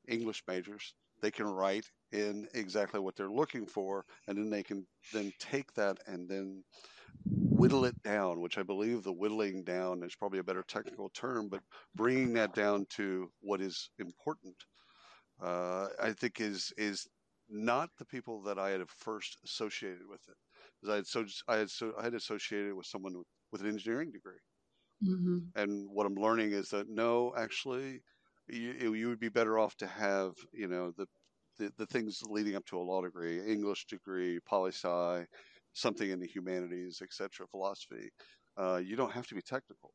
[0.07, 0.93] English majors.
[1.21, 5.73] They can write in exactly what they're looking for, and then they can then take
[5.73, 6.63] that and then
[7.25, 11.49] whittle it down, which I believe the whittling down is probably a better technical term,
[11.49, 11.61] but
[11.95, 14.55] bringing that down to what is important,
[15.41, 17.07] uh, I think is is
[17.49, 20.35] not the people that I had first associated with it,
[20.81, 23.67] because I had so I had so I had associated with someone with, with an
[23.67, 24.41] engineering degree,
[25.03, 25.39] mm-hmm.
[25.55, 28.01] and what I'm learning is that no, actually,
[28.47, 31.07] you, you would be better off to have you know the
[31.57, 35.25] the, the things leading up to a law degree, English degree, poli sci,
[35.73, 38.09] something in the humanities, etc., philosophy.
[38.57, 39.91] Uh, you don't have to be technical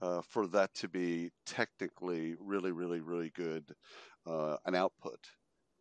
[0.00, 3.64] uh, for that to be technically really, really, really good
[4.26, 5.18] uh, an output.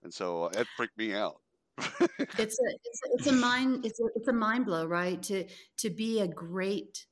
[0.03, 1.37] And so it freaked me out.
[1.77, 5.21] it's a it's a, it's a mind it's a, it's a mind blow, right?
[5.23, 5.45] To
[5.77, 7.05] to be a great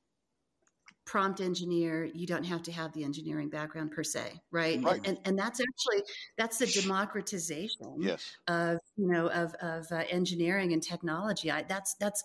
[1.08, 5.00] prompt engineer you don't have to have the engineering background per se right, right.
[5.06, 6.04] And, and that's actually
[6.36, 8.30] that's the democratization yes.
[8.46, 12.22] of you know of, of uh, engineering and technology I, that's that's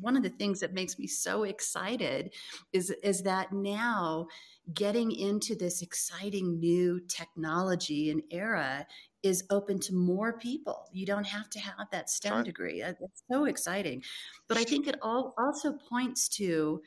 [0.00, 2.32] one of the things that makes me so excited
[2.72, 4.28] is is that now
[4.72, 8.86] getting into this exciting new technology and era
[9.22, 10.86] is open to more people.
[10.92, 12.44] You don't have to have that STEM right.
[12.44, 12.82] degree.
[12.82, 14.02] It's so exciting.
[14.48, 16.80] But I think it all also points to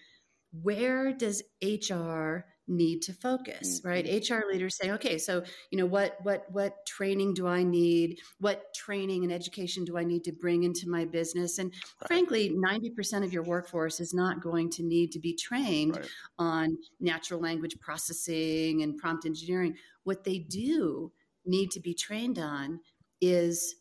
[0.62, 3.90] where does HR need to focus mm-hmm.
[3.90, 8.18] right hr leaders say okay so you know what what what training do i need
[8.40, 12.08] what training and education do i need to bring into my business and right.
[12.08, 16.10] frankly 90% of your workforce is not going to need to be trained right.
[16.40, 21.12] on natural language processing and prompt engineering what they do
[21.46, 22.80] need to be trained on
[23.20, 23.76] is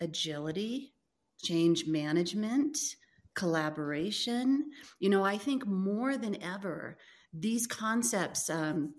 [0.00, 0.94] agility
[1.42, 2.78] change management
[3.34, 4.70] collaboration.
[4.98, 6.98] You know, I think more than ever,
[7.32, 8.94] these concepts um,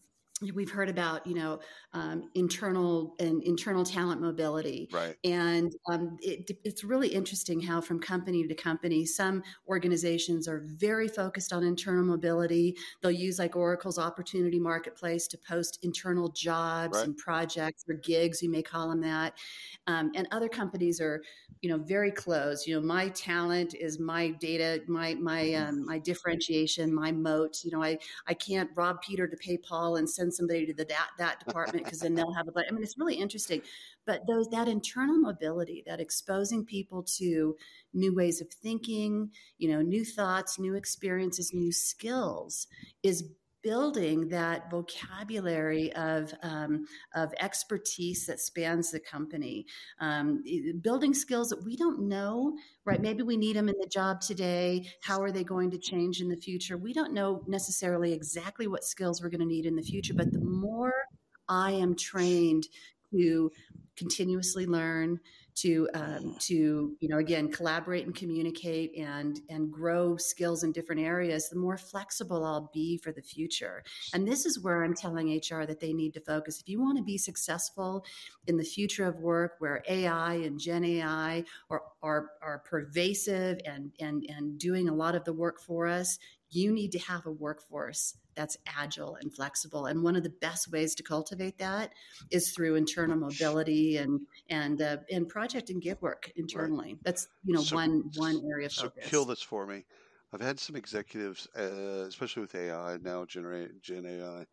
[0.55, 1.59] we've heard about you know
[1.93, 4.89] um, internal and internal talent mobility.
[4.91, 5.15] Right.
[5.23, 11.07] And um, it, it's really interesting how from company to company some organizations are very
[11.07, 12.75] focused on internal mobility.
[13.01, 17.07] They'll use like oracle's opportunity marketplace to post internal jobs right.
[17.07, 19.33] and projects or gigs you may call them that.
[19.87, 21.21] Um, and other companies are
[21.61, 25.99] you know very close you know my talent is my data my my um, my
[25.99, 30.30] differentiation my moat you know i i can't rob peter to pay paul and send
[30.31, 33.15] somebody to the that, that department because then they'll have a i mean it's really
[33.15, 33.61] interesting.
[34.05, 37.55] But those that internal mobility that exposing people to
[37.93, 42.67] new ways of thinking you know new thoughts new experiences new skills
[43.03, 43.29] is
[43.63, 49.65] building that vocabulary of, um, of expertise that spans the company,
[49.99, 50.43] um,
[50.81, 53.01] building skills that we don't know, right?
[53.01, 54.89] Maybe we need them in the job today.
[55.01, 56.77] How are they going to change in the future?
[56.77, 60.31] We don't know necessarily exactly what skills we're going to need in the future, but
[60.31, 60.93] the more
[61.47, 62.67] I am trained
[63.13, 63.51] to
[63.95, 65.19] continuously learn,
[65.55, 71.01] to um, to you know again collaborate and communicate and and grow skills in different
[71.01, 73.83] areas the more flexible i'll be for the future.
[74.13, 76.59] And this is where i'm telling hr that they need to focus.
[76.59, 78.05] If you want to be successful
[78.47, 83.91] in the future of work where ai and gen ai are are, are pervasive and
[83.99, 86.17] and and doing a lot of the work for us
[86.51, 89.85] you need to have a workforce that's agile and flexible.
[89.85, 91.91] And one of the best ways to cultivate that
[92.29, 96.93] is through internal mobility and and uh, and project and gig work internally.
[96.93, 97.03] Right.
[97.03, 99.09] That's you know so, one one area of so focus.
[99.09, 99.85] kill this for me.
[100.33, 104.45] I've had some executives, uh, especially with AI now, generate Gen AI,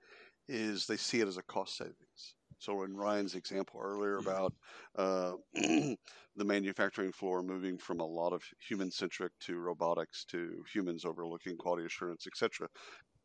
[0.49, 2.35] is they see it as a cost savings.
[2.59, 4.29] So in Ryan's example earlier mm-hmm.
[4.29, 4.55] about
[4.97, 11.05] uh, the manufacturing floor moving from a lot of human centric to robotics to humans
[11.05, 12.69] overlooking quality assurance, etc.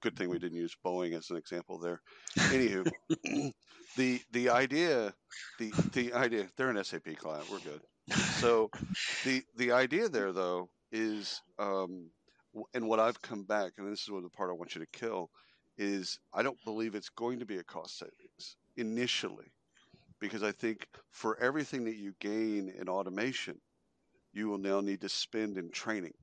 [0.02, 2.02] Good thing we didn't use Boeing as an example there.
[2.38, 2.91] Anywho,
[3.98, 5.13] the the idea,
[5.60, 7.50] the the idea, they're an SAP client.
[7.50, 7.82] We're good.
[8.39, 8.69] So
[9.24, 12.10] the the idea there though is, um,
[12.74, 15.00] and what I've come back, and this is what the part I want you to
[15.00, 15.30] kill,
[15.78, 19.52] is I don't believe it's going to be a cost savings initially
[20.20, 23.60] because I think for everything that you gain in automation,
[24.32, 26.14] you will now need to spend in training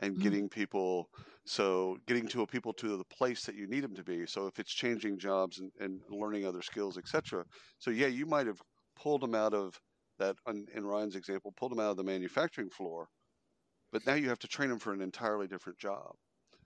[0.00, 0.22] and mm-hmm.
[0.22, 1.08] getting people
[1.44, 4.26] so getting to a people to the place that you need them to be.
[4.26, 7.44] So if it's changing jobs and, and learning other skills etc
[7.78, 8.60] so yeah you might have
[8.96, 9.80] pulled them out of
[10.18, 10.36] that
[10.74, 13.08] in ryan's example pulled them out of the manufacturing floor
[13.92, 16.12] but now you have to train them for an entirely different job.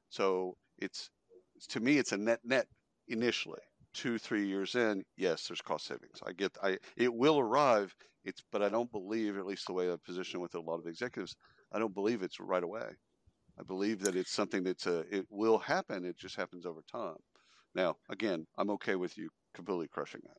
[0.09, 1.11] So it's
[1.71, 2.67] to me it's a net net
[3.09, 3.61] initially
[3.97, 6.21] two, three years in, yes, there's cost savings.
[6.25, 7.95] I get, I it will arrive.
[8.25, 10.87] It's, but I don't believe, at least the way I've positioned with a lot of
[10.87, 11.35] executives,
[11.73, 12.89] I don't believe it's right away.
[13.59, 16.05] I believe that it's something that's a, it will happen.
[16.05, 17.17] It just happens over time.
[17.75, 20.37] Now, again, I'm okay with you completely crushing that.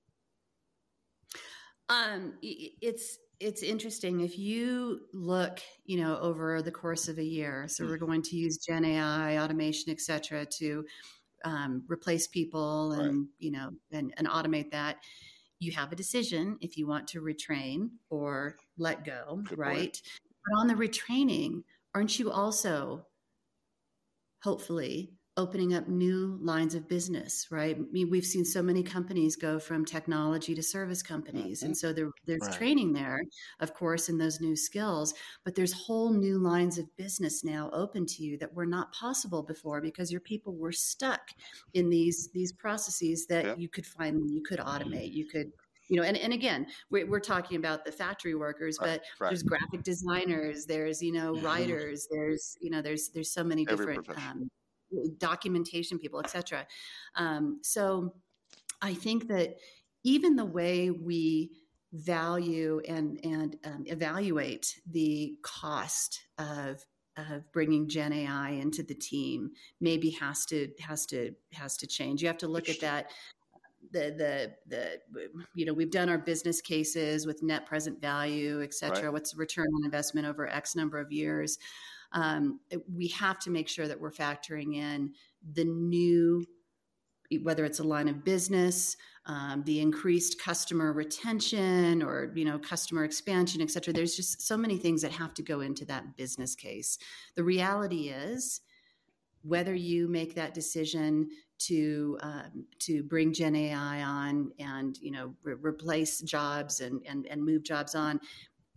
[1.90, 7.66] Um, it's it's interesting if you look, you know, over the course of a year.
[7.68, 7.90] So mm.
[7.90, 10.84] we're going to use Gen AI, automation, et cetera, to
[11.46, 13.28] um, replace people and right.
[13.40, 14.98] you know and, and automate that
[15.60, 20.02] you have a decision if you want to retrain or let go Good right point.
[20.46, 23.06] but on the retraining aren't you also
[24.44, 27.78] hopefully opening up new lines of business, right?
[27.78, 31.60] I mean, we've seen so many companies go from technology to service companies.
[31.60, 31.68] Mm-hmm.
[31.68, 32.54] And so there, there's right.
[32.54, 33.22] training there,
[33.60, 35.14] of course, in those new skills,
[35.46, 39.44] but there's whole new lines of business now open to you that were not possible
[39.44, 41.30] before because your people were stuck
[41.76, 43.56] in these, these processes that yeah.
[43.58, 45.52] you could find, you could automate, you could
[45.90, 49.30] you know and, and again we're, we're talking about the factory workers but right.
[49.30, 51.46] there's graphic designers there's you know mm-hmm.
[51.46, 54.50] writers there's you know there's there's so many different um,
[55.18, 56.66] documentation people, etc.
[57.16, 58.14] Um, so
[58.82, 59.58] I think that
[60.04, 61.52] even the way we
[61.94, 66.86] value and and um, evaluate the cost of
[67.18, 72.22] of bringing Gen AI into the team maybe has to has to has to change.
[72.22, 73.12] You have to look at that
[73.92, 75.00] the the the
[75.56, 79.14] you know we've done our business cases with net present value et cetera right.
[79.14, 81.58] what's the return on investment over x number of years
[82.12, 82.60] um,
[82.94, 85.14] we have to make sure that we're factoring in
[85.54, 86.46] the new
[87.44, 93.04] whether it's a line of business um, the increased customer retention or you know customer
[93.04, 93.94] expansion et cetera.
[93.94, 96.98] There's just so many things that have to go into that business case.
[97.36, 98.62] The reality is
[99.44, 105.34] whether you make that decision to um, to bring Gen AI on and you know
[105.44, 108.20] re- replace jobs and, and and move jobs on,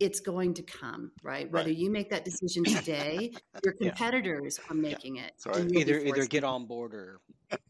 [0.01, 1.43] it's going to come, right?
[1.43, 1.51] right.
[1.51, 3.31] Whether you make that decision today,
[3.63, 4.71] your competitors yeah.
[4.71, 5.27] are making yeah.
[5.27, 5.77] it.
[5.77, 7.21] Either either get on board or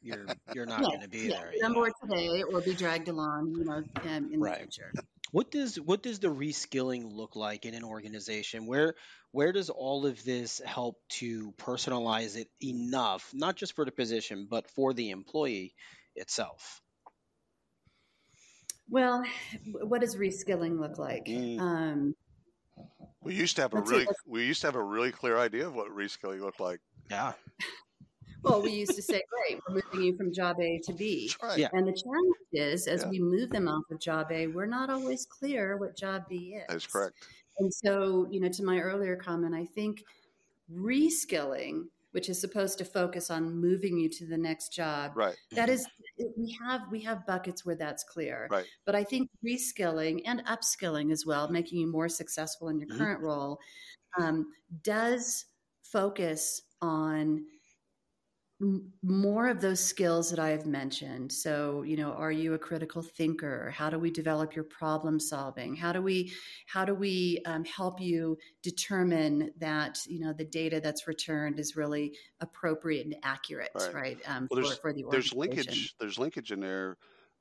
[0.02, 0.88] you're you're not yeah.
[0.88, 1.52] going to be there.
[1.54, 4.54] Get on board today or be dragged along, you know, um, in right.
[4.54, 4.92] the future.
[5.32, 8.66] What does what does the reskilling look like in an organization?
[8.66, 8.96] Where
[9.32, 14.48] where does all of this help to personalize it enough, not just for the position,
[14.50, 15.74] but for the employee
[16.16, 16.82] itself?
[18.90, 19.24] Well,
[19.84, 21.26] what does reskilling look like?
[21.26, 21.60] Mm.
[21.62, 22.16] Um,
[23.22, 25.76] we used to have a really we used to have a really clear idea of
[25.76, 26.80] what reskilling looked like.
[27.10, 27.34] Yeah.
[28.44, 31.60] well, we used to say, "Great, we're moving you from job A to B." Right.
[31.60, 31.70] Yeah.
[31.74, 33.10] And the challenge is, as yeah.
[33.10, 36.66] we move them off of job A, we're not always clear what job B is.
[36.68, 37.16] That's correct.
[37.60, 40.04] And so, you know, to my earlier comment, I think
[40.74, 45.12] reskilling which is supposed to focus on moving you to the next job.
[45.16, 45.36] Right.
[45.52, 45.86] That is
[46.38, 48.48] we have we have buckets where that's clear.
[48.52, 48.66] Right.
[48.86, 52.98] But I think reskilling and upskilling as well, making you more successful in your mm-hmm.
[52.98, 53.60] current role,
[54.20, 54.48] um,
[54.84, 55.46] does
[55.84, 57.46] focus on
[59.04, 61.32] more of those skills that I have mentioned.
[61.32, 63.72] So, you know, are you a critical thinker?
[63.72, 65.76] How do we develop your problem solving?
[65.76, 66.32] How do we
[66.68, 71.76] how do we um, help you determine that you know the data that's returned is
[71.76, 73.94] really appropriate and accurate, right?
[73.94, 76.98] right um, well, for, for, the there's linkage there's linkage in there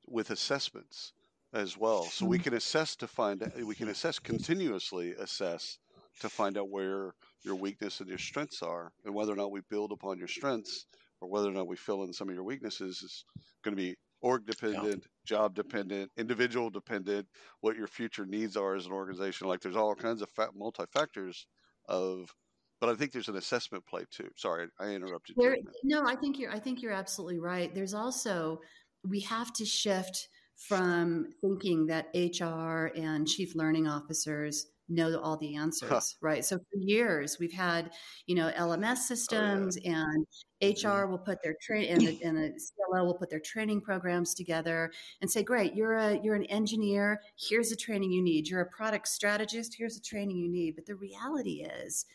[0.07, 1.13] with assessments
[1.53, 2.03] as well.
[2.03, 2.31] So mm-hmm.
[2.31, 5.77] we can assess to find we can assess continuously assess
[6.19, 9.61] to find out where your weakness and your strengths are, and whether or not we
[9.69, 10.85] build upon your strengths
[11.21, 13.25] or whether or not we fill in some of your weaknesses is
[13.63, 15.37] going to be org dependent, yeah.
[15.37, 17.27] job dependent, individual dependent,
[17.61, 19.47] what your future needs are as an organization.
[19.47, 21.47] Like there's all kinds of multi factors
[21.87, 22.33] of,
[22.79, 24.29] but I think there's an assessment play too.
[24.35, 25.35] Sorry, I interrupted.
[25.37, 26.51] There, no, I think you're.
[26.51, 27.73] I think you're absolutely right.
[27.73, 28.59] There's also
[29.07, 30.29] we have to shift
[30.67, 35.99] from thinking that HR and chief learning officers know all the answers, huh.
[36.21, 36.45] right?
[36.45, 37.91] So for years we've had,
[38.27, 40.03] you know, LMS systems oh, yeah.
[40.03, 40.25] and
[40.61, 41.11] HR mm-hmm.
[41.11, 42.59] will put their train and the, and the
[42.91, 47.21] CLO will put their training programs together and say, great, you're a you're an engineer.
[47.37, 48.47] Here's the training you need.
[48.47, 49.75] You're a product strategist.
[49.77, 50.75] Here's the training you need.
[50.75, 52.05] But the reality is,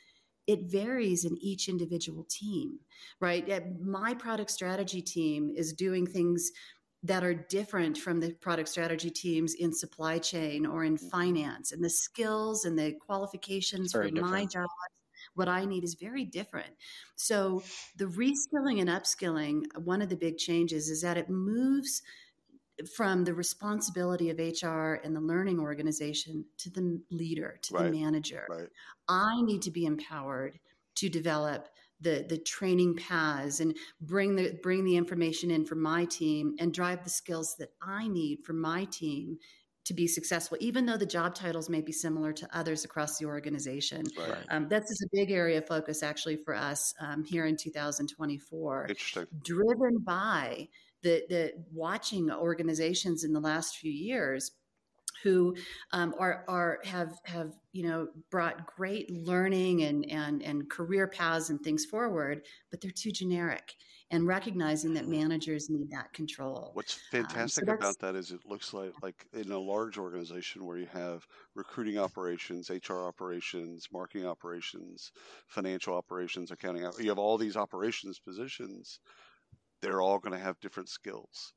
[0.46, 2.78] it varies in each individual team,
[3.20, 3.62] right?
[3.80, 6.52] My product strategy team is doing things
[7.06, 11.08] that are different from the product strategy teams in supply chain or in mm-hmm.
[11.08, 14.30] finance and the skills and the qualifications for different.
[14.30, 14.66] my job
[15.34, 16.72] what i need is very different
[17.14, 17.62] so
[17.96, 22.02] the reskilling and upskilling one of the big changes is that it moves
[22.94, 27.90] from the responsibility of HR and the learning organization to the leader, to right.
[27.90, 28.46] the manager.
[28.50, 28.68] Right.
[29.08, 30.58] I need to be empowered
[30.96, 31.68] to develop
[32.00, 36.72] the the training paths and bring the bring the information in for my team and
[36.72, 39.38] drive the skills that I need for my team
[39.86, 43.24] to be successful, even though the job titles may be similar to others across the
[43.24, 44.02] organization.
[44.18, 44.44] Right.
[44.50, 48.86] Um, that's just a big area of focus actually for us um, here in 2024.
[48.88, 49.26] Interesting.
[49.42, 50.68] Driven by
[51.02, 54.50] the the watching organizations in the last few years
[55.22, 55.54] who
[55.92, 61.50] um, are are have have you know brought great learning and and and career paths
[61.50, 63.74] and things forward, but they're too generic.
[64.12, 66.70] And recognizing that managers need that control.
[66.74, 70.64] What's fantastic um, so about that is it looks like like in a large organization
[70.64, 71.26] where you have
[71.56, 75.10] recruiting operations, HR operations, marketing operations,
[75.48, 76.88] financial operations, accounting.
[77.00, 79.00] You have all these operations positions.
[79.82, 81.52] They're all going to have different skills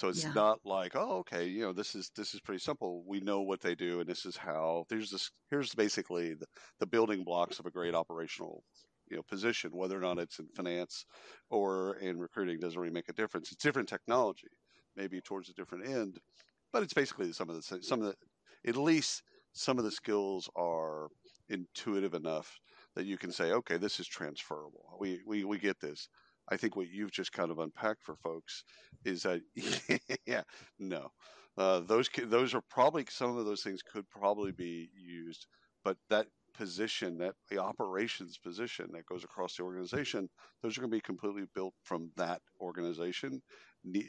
[0.00, 0.32] so it's yeah.
[0.32, 3.04] not like, oh, okay, you know, this is this is pretty simple.
[3.06, 4.86] We know what they do, and this is how.
[4.88, 5.30] There's this.
[5.50, 6.46] Here's basically the,
[6.78, 8.64] the building blocks of a great operational,
[9.10, 9.72] you know, position.
[9.74, 11.04] Whether or not it's in finance
[11.50, 13.52] or in recruiting doesn't really make a difference.
[13.52, 14.48] It's different technology,
[14.96, 16.18] maybe towards a different end,
[16.72, 18.14] but it's basically some of the some of the
[18.66, 19.22] at least
[19.52, 21.08] some of the skills are
[21.50, 22.58] intuitive enough
[22.96, 24.96] that you can say, okay, this is transferable.
[24.98, 26.08] We we we get this.
[26.50, 28.64] I think what you've just kind of unpacked for folks
[29.04, 29.40] is that
[30.26, 30.42] yeah,
[30.78, 31.10] no,
[31.56, 35.46] uh, those those are probably some of those things could probably be used,
[35.84, 40.28] but that position, that the operations position that goes across the organization,
[40.62, 43.40] those are going to be completely built from that organization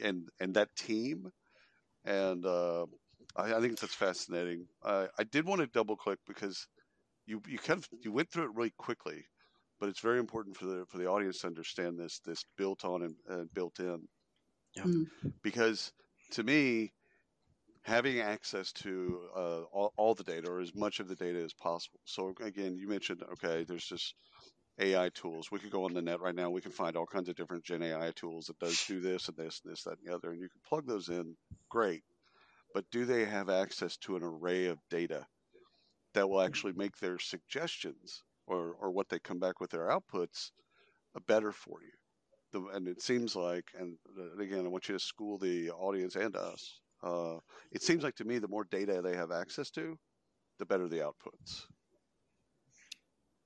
[0.02, 1.30] and and that team,
[2.04, 2.84] and uh,
[3.36, 4.66] I, I, think that's fascinating.
[4.84, 6.66] I did want to double click because
[7.26, 9.24] you you kind of you went through it really quickly
[9.82, 13.02] but it's very important for the for the audience to understand this this built on
[13.02, 14.00] and, and built in.
[14.76, 14.84] Yeah.
[14.84, 15.06] Mm.
[15.42, 15.92] Because
[16.30, 16.92] to me,
[17.82, 21.52] having access to uh, all, all, the data or as much of the data as
[21.52, 21.98] possible.
[22.04, 24.14] So again, you mentioned okay, there's just
[24.78, 25.50] AI tools.
[25.50, 26.48] We could go on the net right now.
[26.48, 29.36] We can find all kinds of different Gen AI tools that does do this and
[29.36, 31.34] this and this that and the other, and you can plug those in.
[31.68, 32.04] Great,
[32.72, 35.26] but do they have access to an array of data
[36.14, 40.50] that will actually make their suggestions or, or what they come back with their outputs
[41.16, 41.92] uh, better for you.
[42.52, 46.16] The, and it seems like, and uh, again, I want you to school the audience
[46.16, 46.80] and us.
[47.02, 47.38] Uh,
[47.72, 49.98] it seems like to me, the more data they have access to,
[50.58, 51.62] the better the outputs.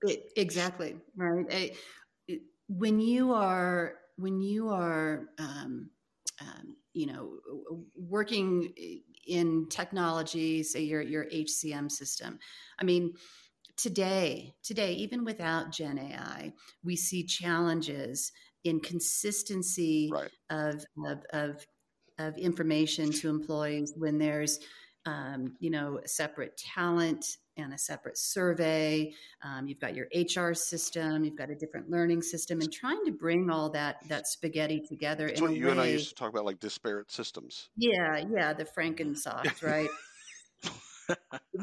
[0.03, 1.47] It, exactly right.
[1.51, 1.71] I,
[2.29, 5.91] it, when you are when you are um,
[6.41, 7.39] um, you know
[7.97, 8.73] working
[9.27, 12.39] in technology, say your your HCM system.
[12.79, 13.15] I mean,
[13.77, 16.53] today, today, even without Gen AI,
[16.83, 18.33] we see challenges
[18.65, 20.31] in consistency right.
[20.51, 21.67] of, of, of,
[22.19, 24.59] of, information to employees when there's,
[25.05, 27.25] um, you know, a separate talent
[27.57, 29.13] and a separate survey.
[29.43, 33.13] Um, you've got your HR system, you've got a different learning system, and trying to
[33.13, 35.29] bring all that that spaghetti together.
[35.29, 37.69] That's what you way, and I used to talk about, like disparate systems.
[37.77, 39.89] Yeah, yeah, the Frankensoft, right?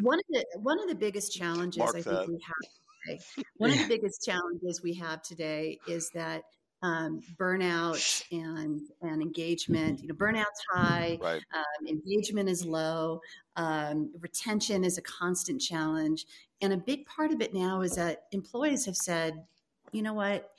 [0.02, 3.24] One of the one of the biggest challenges Mark I think we have today,
[3.58, 6.44] one of the biggest challenges we have today is that
[6.84, 10.02] um, burnout and and engagement.
[10.02, 11.42] You know, burnout's high, right.
[11.56, 13.22] um, engagement is low,
[13.56, 16.26] um, retention is a constant challenge,
[16.62, 19.44] and a big part of it now is that employees have said,
[19.92, 20.50] you know what,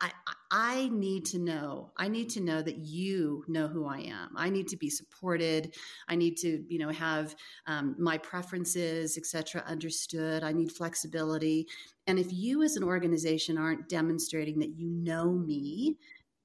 [0.00, 0.10] I,
[0.50, 1.92] I, need to know.
[1.96, 4.30] I need to know that you know who I am.
[4.36, 5.74] I need to be supported.
[6.08, 7.34] I need to, you know, have
[7.66, 10.42] um, my preferences, etc., understood.
[10.42, 11.66] I need flexibility.
[12.06, 15.96] And if you, as an organization, aren't demonstrating that you know me,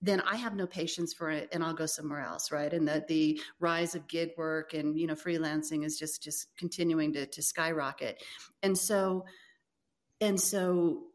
[0.02, 2.72] then I have no patience for it, and I'll go somewhere else, right?
[2.72, 7.14] And that the rise of gig work and you know freelancing is just just continuing
[7.14, 8.22] to, to skyrocket.
[8.62, 9.26] And so,
[10.22, 11.06] and so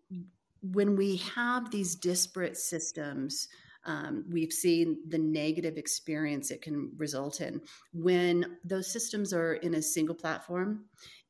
[0.63, 3.49] when we have these disparate systems,
[3.85, 7.61] um, we've seen the negative experience it can result in.
[7.93, 10.85] When those systems are in a single platform,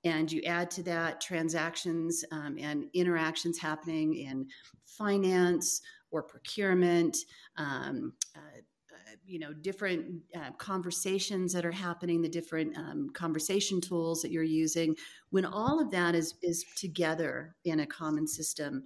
[0.04, 4.46] and you add to that transactions um, and interactions happening in
[4.84, 7.16] finance or procurement,
[7.56, 13.80] um, uh, uh, you know, different uh, conversations that are happening, the different um, conversation
[13.80, 14.96] tools that you're using.
[15.30, 18.84] When all of that is is together in a common system,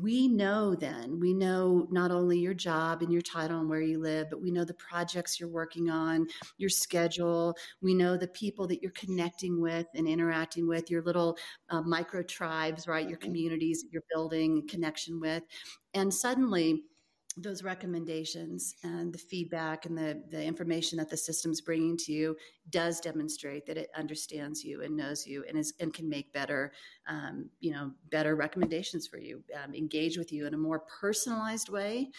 [0.00, 4.00] we know then we know not only your job and your title and where you
[4.00, 6.26] live but we know the projects you're working on
[6.58, 7.54] your schedule.
[7.82, 11.36] We know the people that you're connecting with and interacting with your little
[11.70, 13.08] uh, micro tribes right?
[13.08, 15.42] Your communities that you're building connection with.
[15.94, 16.84] And suddenly
[17.38, 22.36] those recommendations and the feedback and the, the information that the system's bringing to you
[22.70, 26.72] does demonstrate that it understands you and knows you and is and can make better
[27.08, 31.68] um, you know better recommendations for you um, engage with you in a more personalized
[31.68, 32.10] way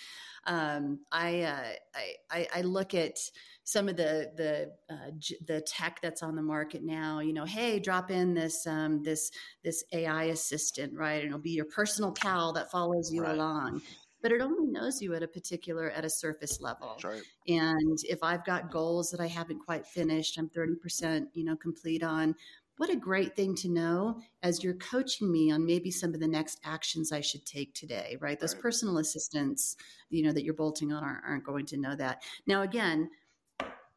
[0.45, 1.99] um, I, uh,
[2.31, 3.17] I, I look at
[3.65, 5.11] some of the the uh,
[5.45, 7.19] the tech that's on the market now.
[7.19, 9.29] You know, hey, drop in this um, this
[9.65, 11.19] this AI assistant, right?
[11.19, 13.35] And it'll be your personal pal that follows you right.
[13.35, 13.81] along
[14.21, 16.97] but it only knows you at a particular at a surface level.
[17.03, 17.21] Right.
[17.47, 22.03] And if I've got goals that I haven't quite finished, I'm 30%, you know, complete
[22.03, 22.35] on.
[22.77, 26.27] What a great thing to know as you're coaching me on maybe some of the
[26.27, 28.39] next actions I should take today, right?
[28.39, 28.61] Those right.
[28.61, 29.77] personal assistants,
[30.09, 32.21] you know, that you're bolting on aren't, aren't going to know that.
[32.45, 33.09] Now, again,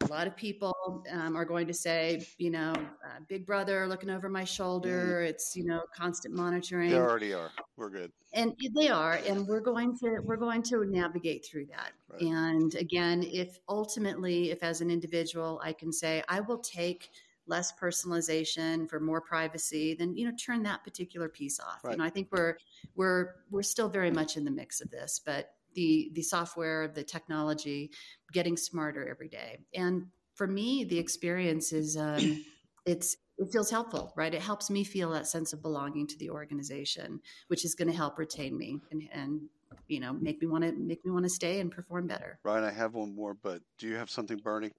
[0.03, 4.11] a lot of people um, are going to say, you know, uh, Big Brother looking
[4.11, 5.23] over my shoulder.
[5.23, 6.91] It's you know constant monitoring.
[6.91, 7.51] They already are.
[7.77, 8.13] We're good.
[8.33, 11.93] And they are, and we're going to we're going to navigate through that.
[12.09, 12.23] Right.
[12.23, 17.11] And again, if ultimately, if as an individual, I can say I will take
[17.47, 21.85] less personalization for more privacy, then you know turn that particular piece off.
[21.85, 21.93] Right.
[21.93, 22.57] You know, I think we're
[22.95, 27.05] we're we're still very much in the mix of this, but the the software, the
[27.05, 27.91] technology,
[28.33, 29.59] getting smarter every day.
[29.75, 32.45] And for me, the experience is um,
[32.87, 34.35] it's it feels helpful, right?
[34.35, 37.97] It helps me feel that sense of belonging to the organization, which is going to
[37.97, 39.41] help retain me and, and
[39.89, 42.39] you know make me want to make me want to stay and perform better.
[42.43, 44.73] Ryan, I have one more, but do you have something burning?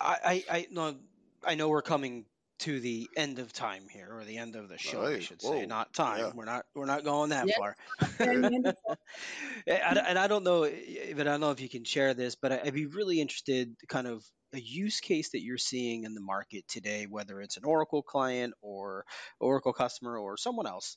[0.00, 0.96] I I, I no
[1.46, 2.24] I know we're coming
[2.60, 5.52] to the end of time here, or the end of the show, I should whoa.
[5.52, 6.20] say, not time.
[6.20, 6.30] Yeah.
[6.34, 7.54] We're not we're not going that yeah.
[7.58, 7.76] far.
[8.18, 8.66] and,
[9.66, 12.52] eh, and, I don't know, but I don't know if you can share this, but
[12.52, 16.66] I'd be really interested, kind of a use case that you're seeing in the market
[16.68, 19.04] today, whether it's an Oracle client or
[19.40, 20.96] Oracle customer or someone else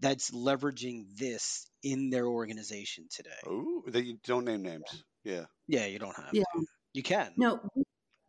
[0.00, 3.30] that's leveraging this in their organization today.
[3.46, 5.04] Oh, that you don't name names.
[5.24, 5.44] Yeah.
[5.68, 6.30] Yeah, you don't have.
[6.32, 6.44] Yeah.
[6.54, 6.66] To.
[6.92, 7.32] You can.
[7.36, 7.60] No,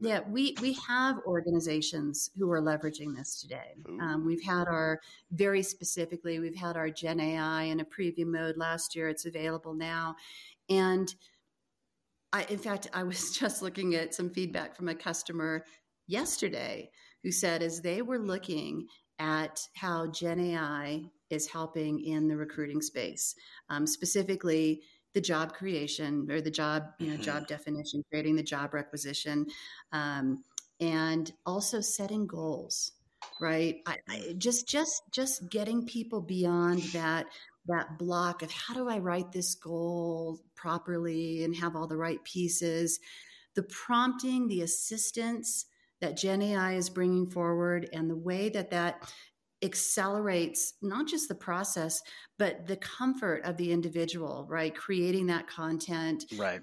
[0.03, 3.73] yeah, we we have organizations who are leveraging this today.
[4.01, 4.99] Um, we've had our
[5.31, 9.07] very specifically, we've had our Gen AI in a preview mode last year.
[9.07, 10.17] It's available now,
[10.69, 11.13] and
[12.33, 15.63] I, in fact, I was just looking at some feedback from a customer
[16.07, 16.89] yesterday
[17.23, 18.87] who said as they were looking
[19.19, 23.35] at how Gen AI is helping in the recruiting space,
[23.69, 24.81] um, specifically
[25.13, 27.23] the job creation or the job you know mm-hmm.
[27.23, 29.45] job definition creating the job requisition
[29.91, 30.43] um,
[30.79, 32.93] and also setting goals
[33.39, 34.37] right I, I, mm.
[34.37, 37.27] just just just getting people beyond that
[37.67, 42.21] that block of how do i write this goal properly and have all the right
[42.23, 42.99] pieces
[43.55, 45.65] the prompting the assistance
[46.01, 49.09] that gen ai is bringing forward and the way that that
[49.63, 52.01] accelerates not just the process
[52.37, 54.75] but the comfort of the individual right?
[54.75, 56.61] Creating that content right.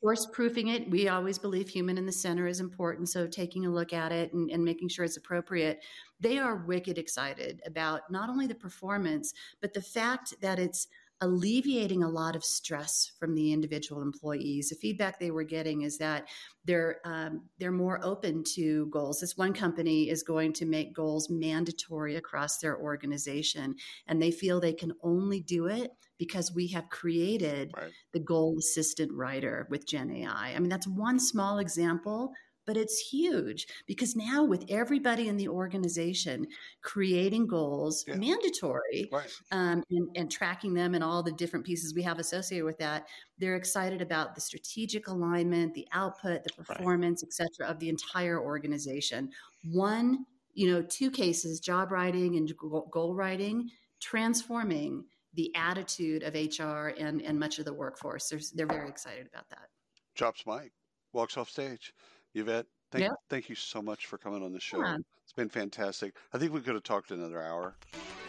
[0.00, 0.90] Force proofing it.
[0.90, 4.32] We always believe human in the center is important so taking a look at it
[4.32, 5.84] and, and making sure it's appropriate.
[6.18, 10.88] They are wicked excited about not only the performance but the fact that it's
[11.22, 14.68] alleviating a lot of stress from the individual employees.
[14.68, 16.28] The feedback they were getting is that
[16.64, 19.20] they're um, they're more open to goals.
[19.20, 23.76] This one company is going to make goals mandatory across their organization,
[24.08, 27.92] and they feel they can only do it because we have created right.
[28.12, 30.52] the goal assistant writer with Gen AI.
[30.54, 32.32] I mean, that's one small example
[32.72, 36.46] but it's huge because now with everybody in the organization
[36.80, 38.14] creating goals yeah.
[38.14, 39.30] mandatory right.
[39.50, 43.06] um, and, and, tracking them and all the different pieces we have associated with that
[43.36, 47.28] they're excited about the strategic alignment the output the performance right.
[47.28, 49.28] etc of the entire organization
[49.70, 52.54] one you know two cases job writing and
[52.90, 53.68] goal writing
[54.00, 55.04] transforming
[55.34, 59.46] the attitude of hr and, and much of the workforce they're, they're very excited about
[59.50, 59.68] that
[60.14, 60.72] drops mic
[61.12, 61.92] walks off stage
[62.34, 63.10] Yvette, thank, yeah.
[63.28, 64.80] thank you so much for coming on the show.
[64.80, 64.96] Yeah.
[65.24, 66.16] It's been fantastic.
[66.32, 67.76] I think we could have talked another hour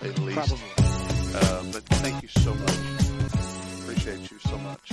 [0.02, 0.38] at least.
[0.38, 0.60] Probably.
[1.36, 3.82] Uh, but thank you so much.
[3.82, 4.92] Appreciate you so much.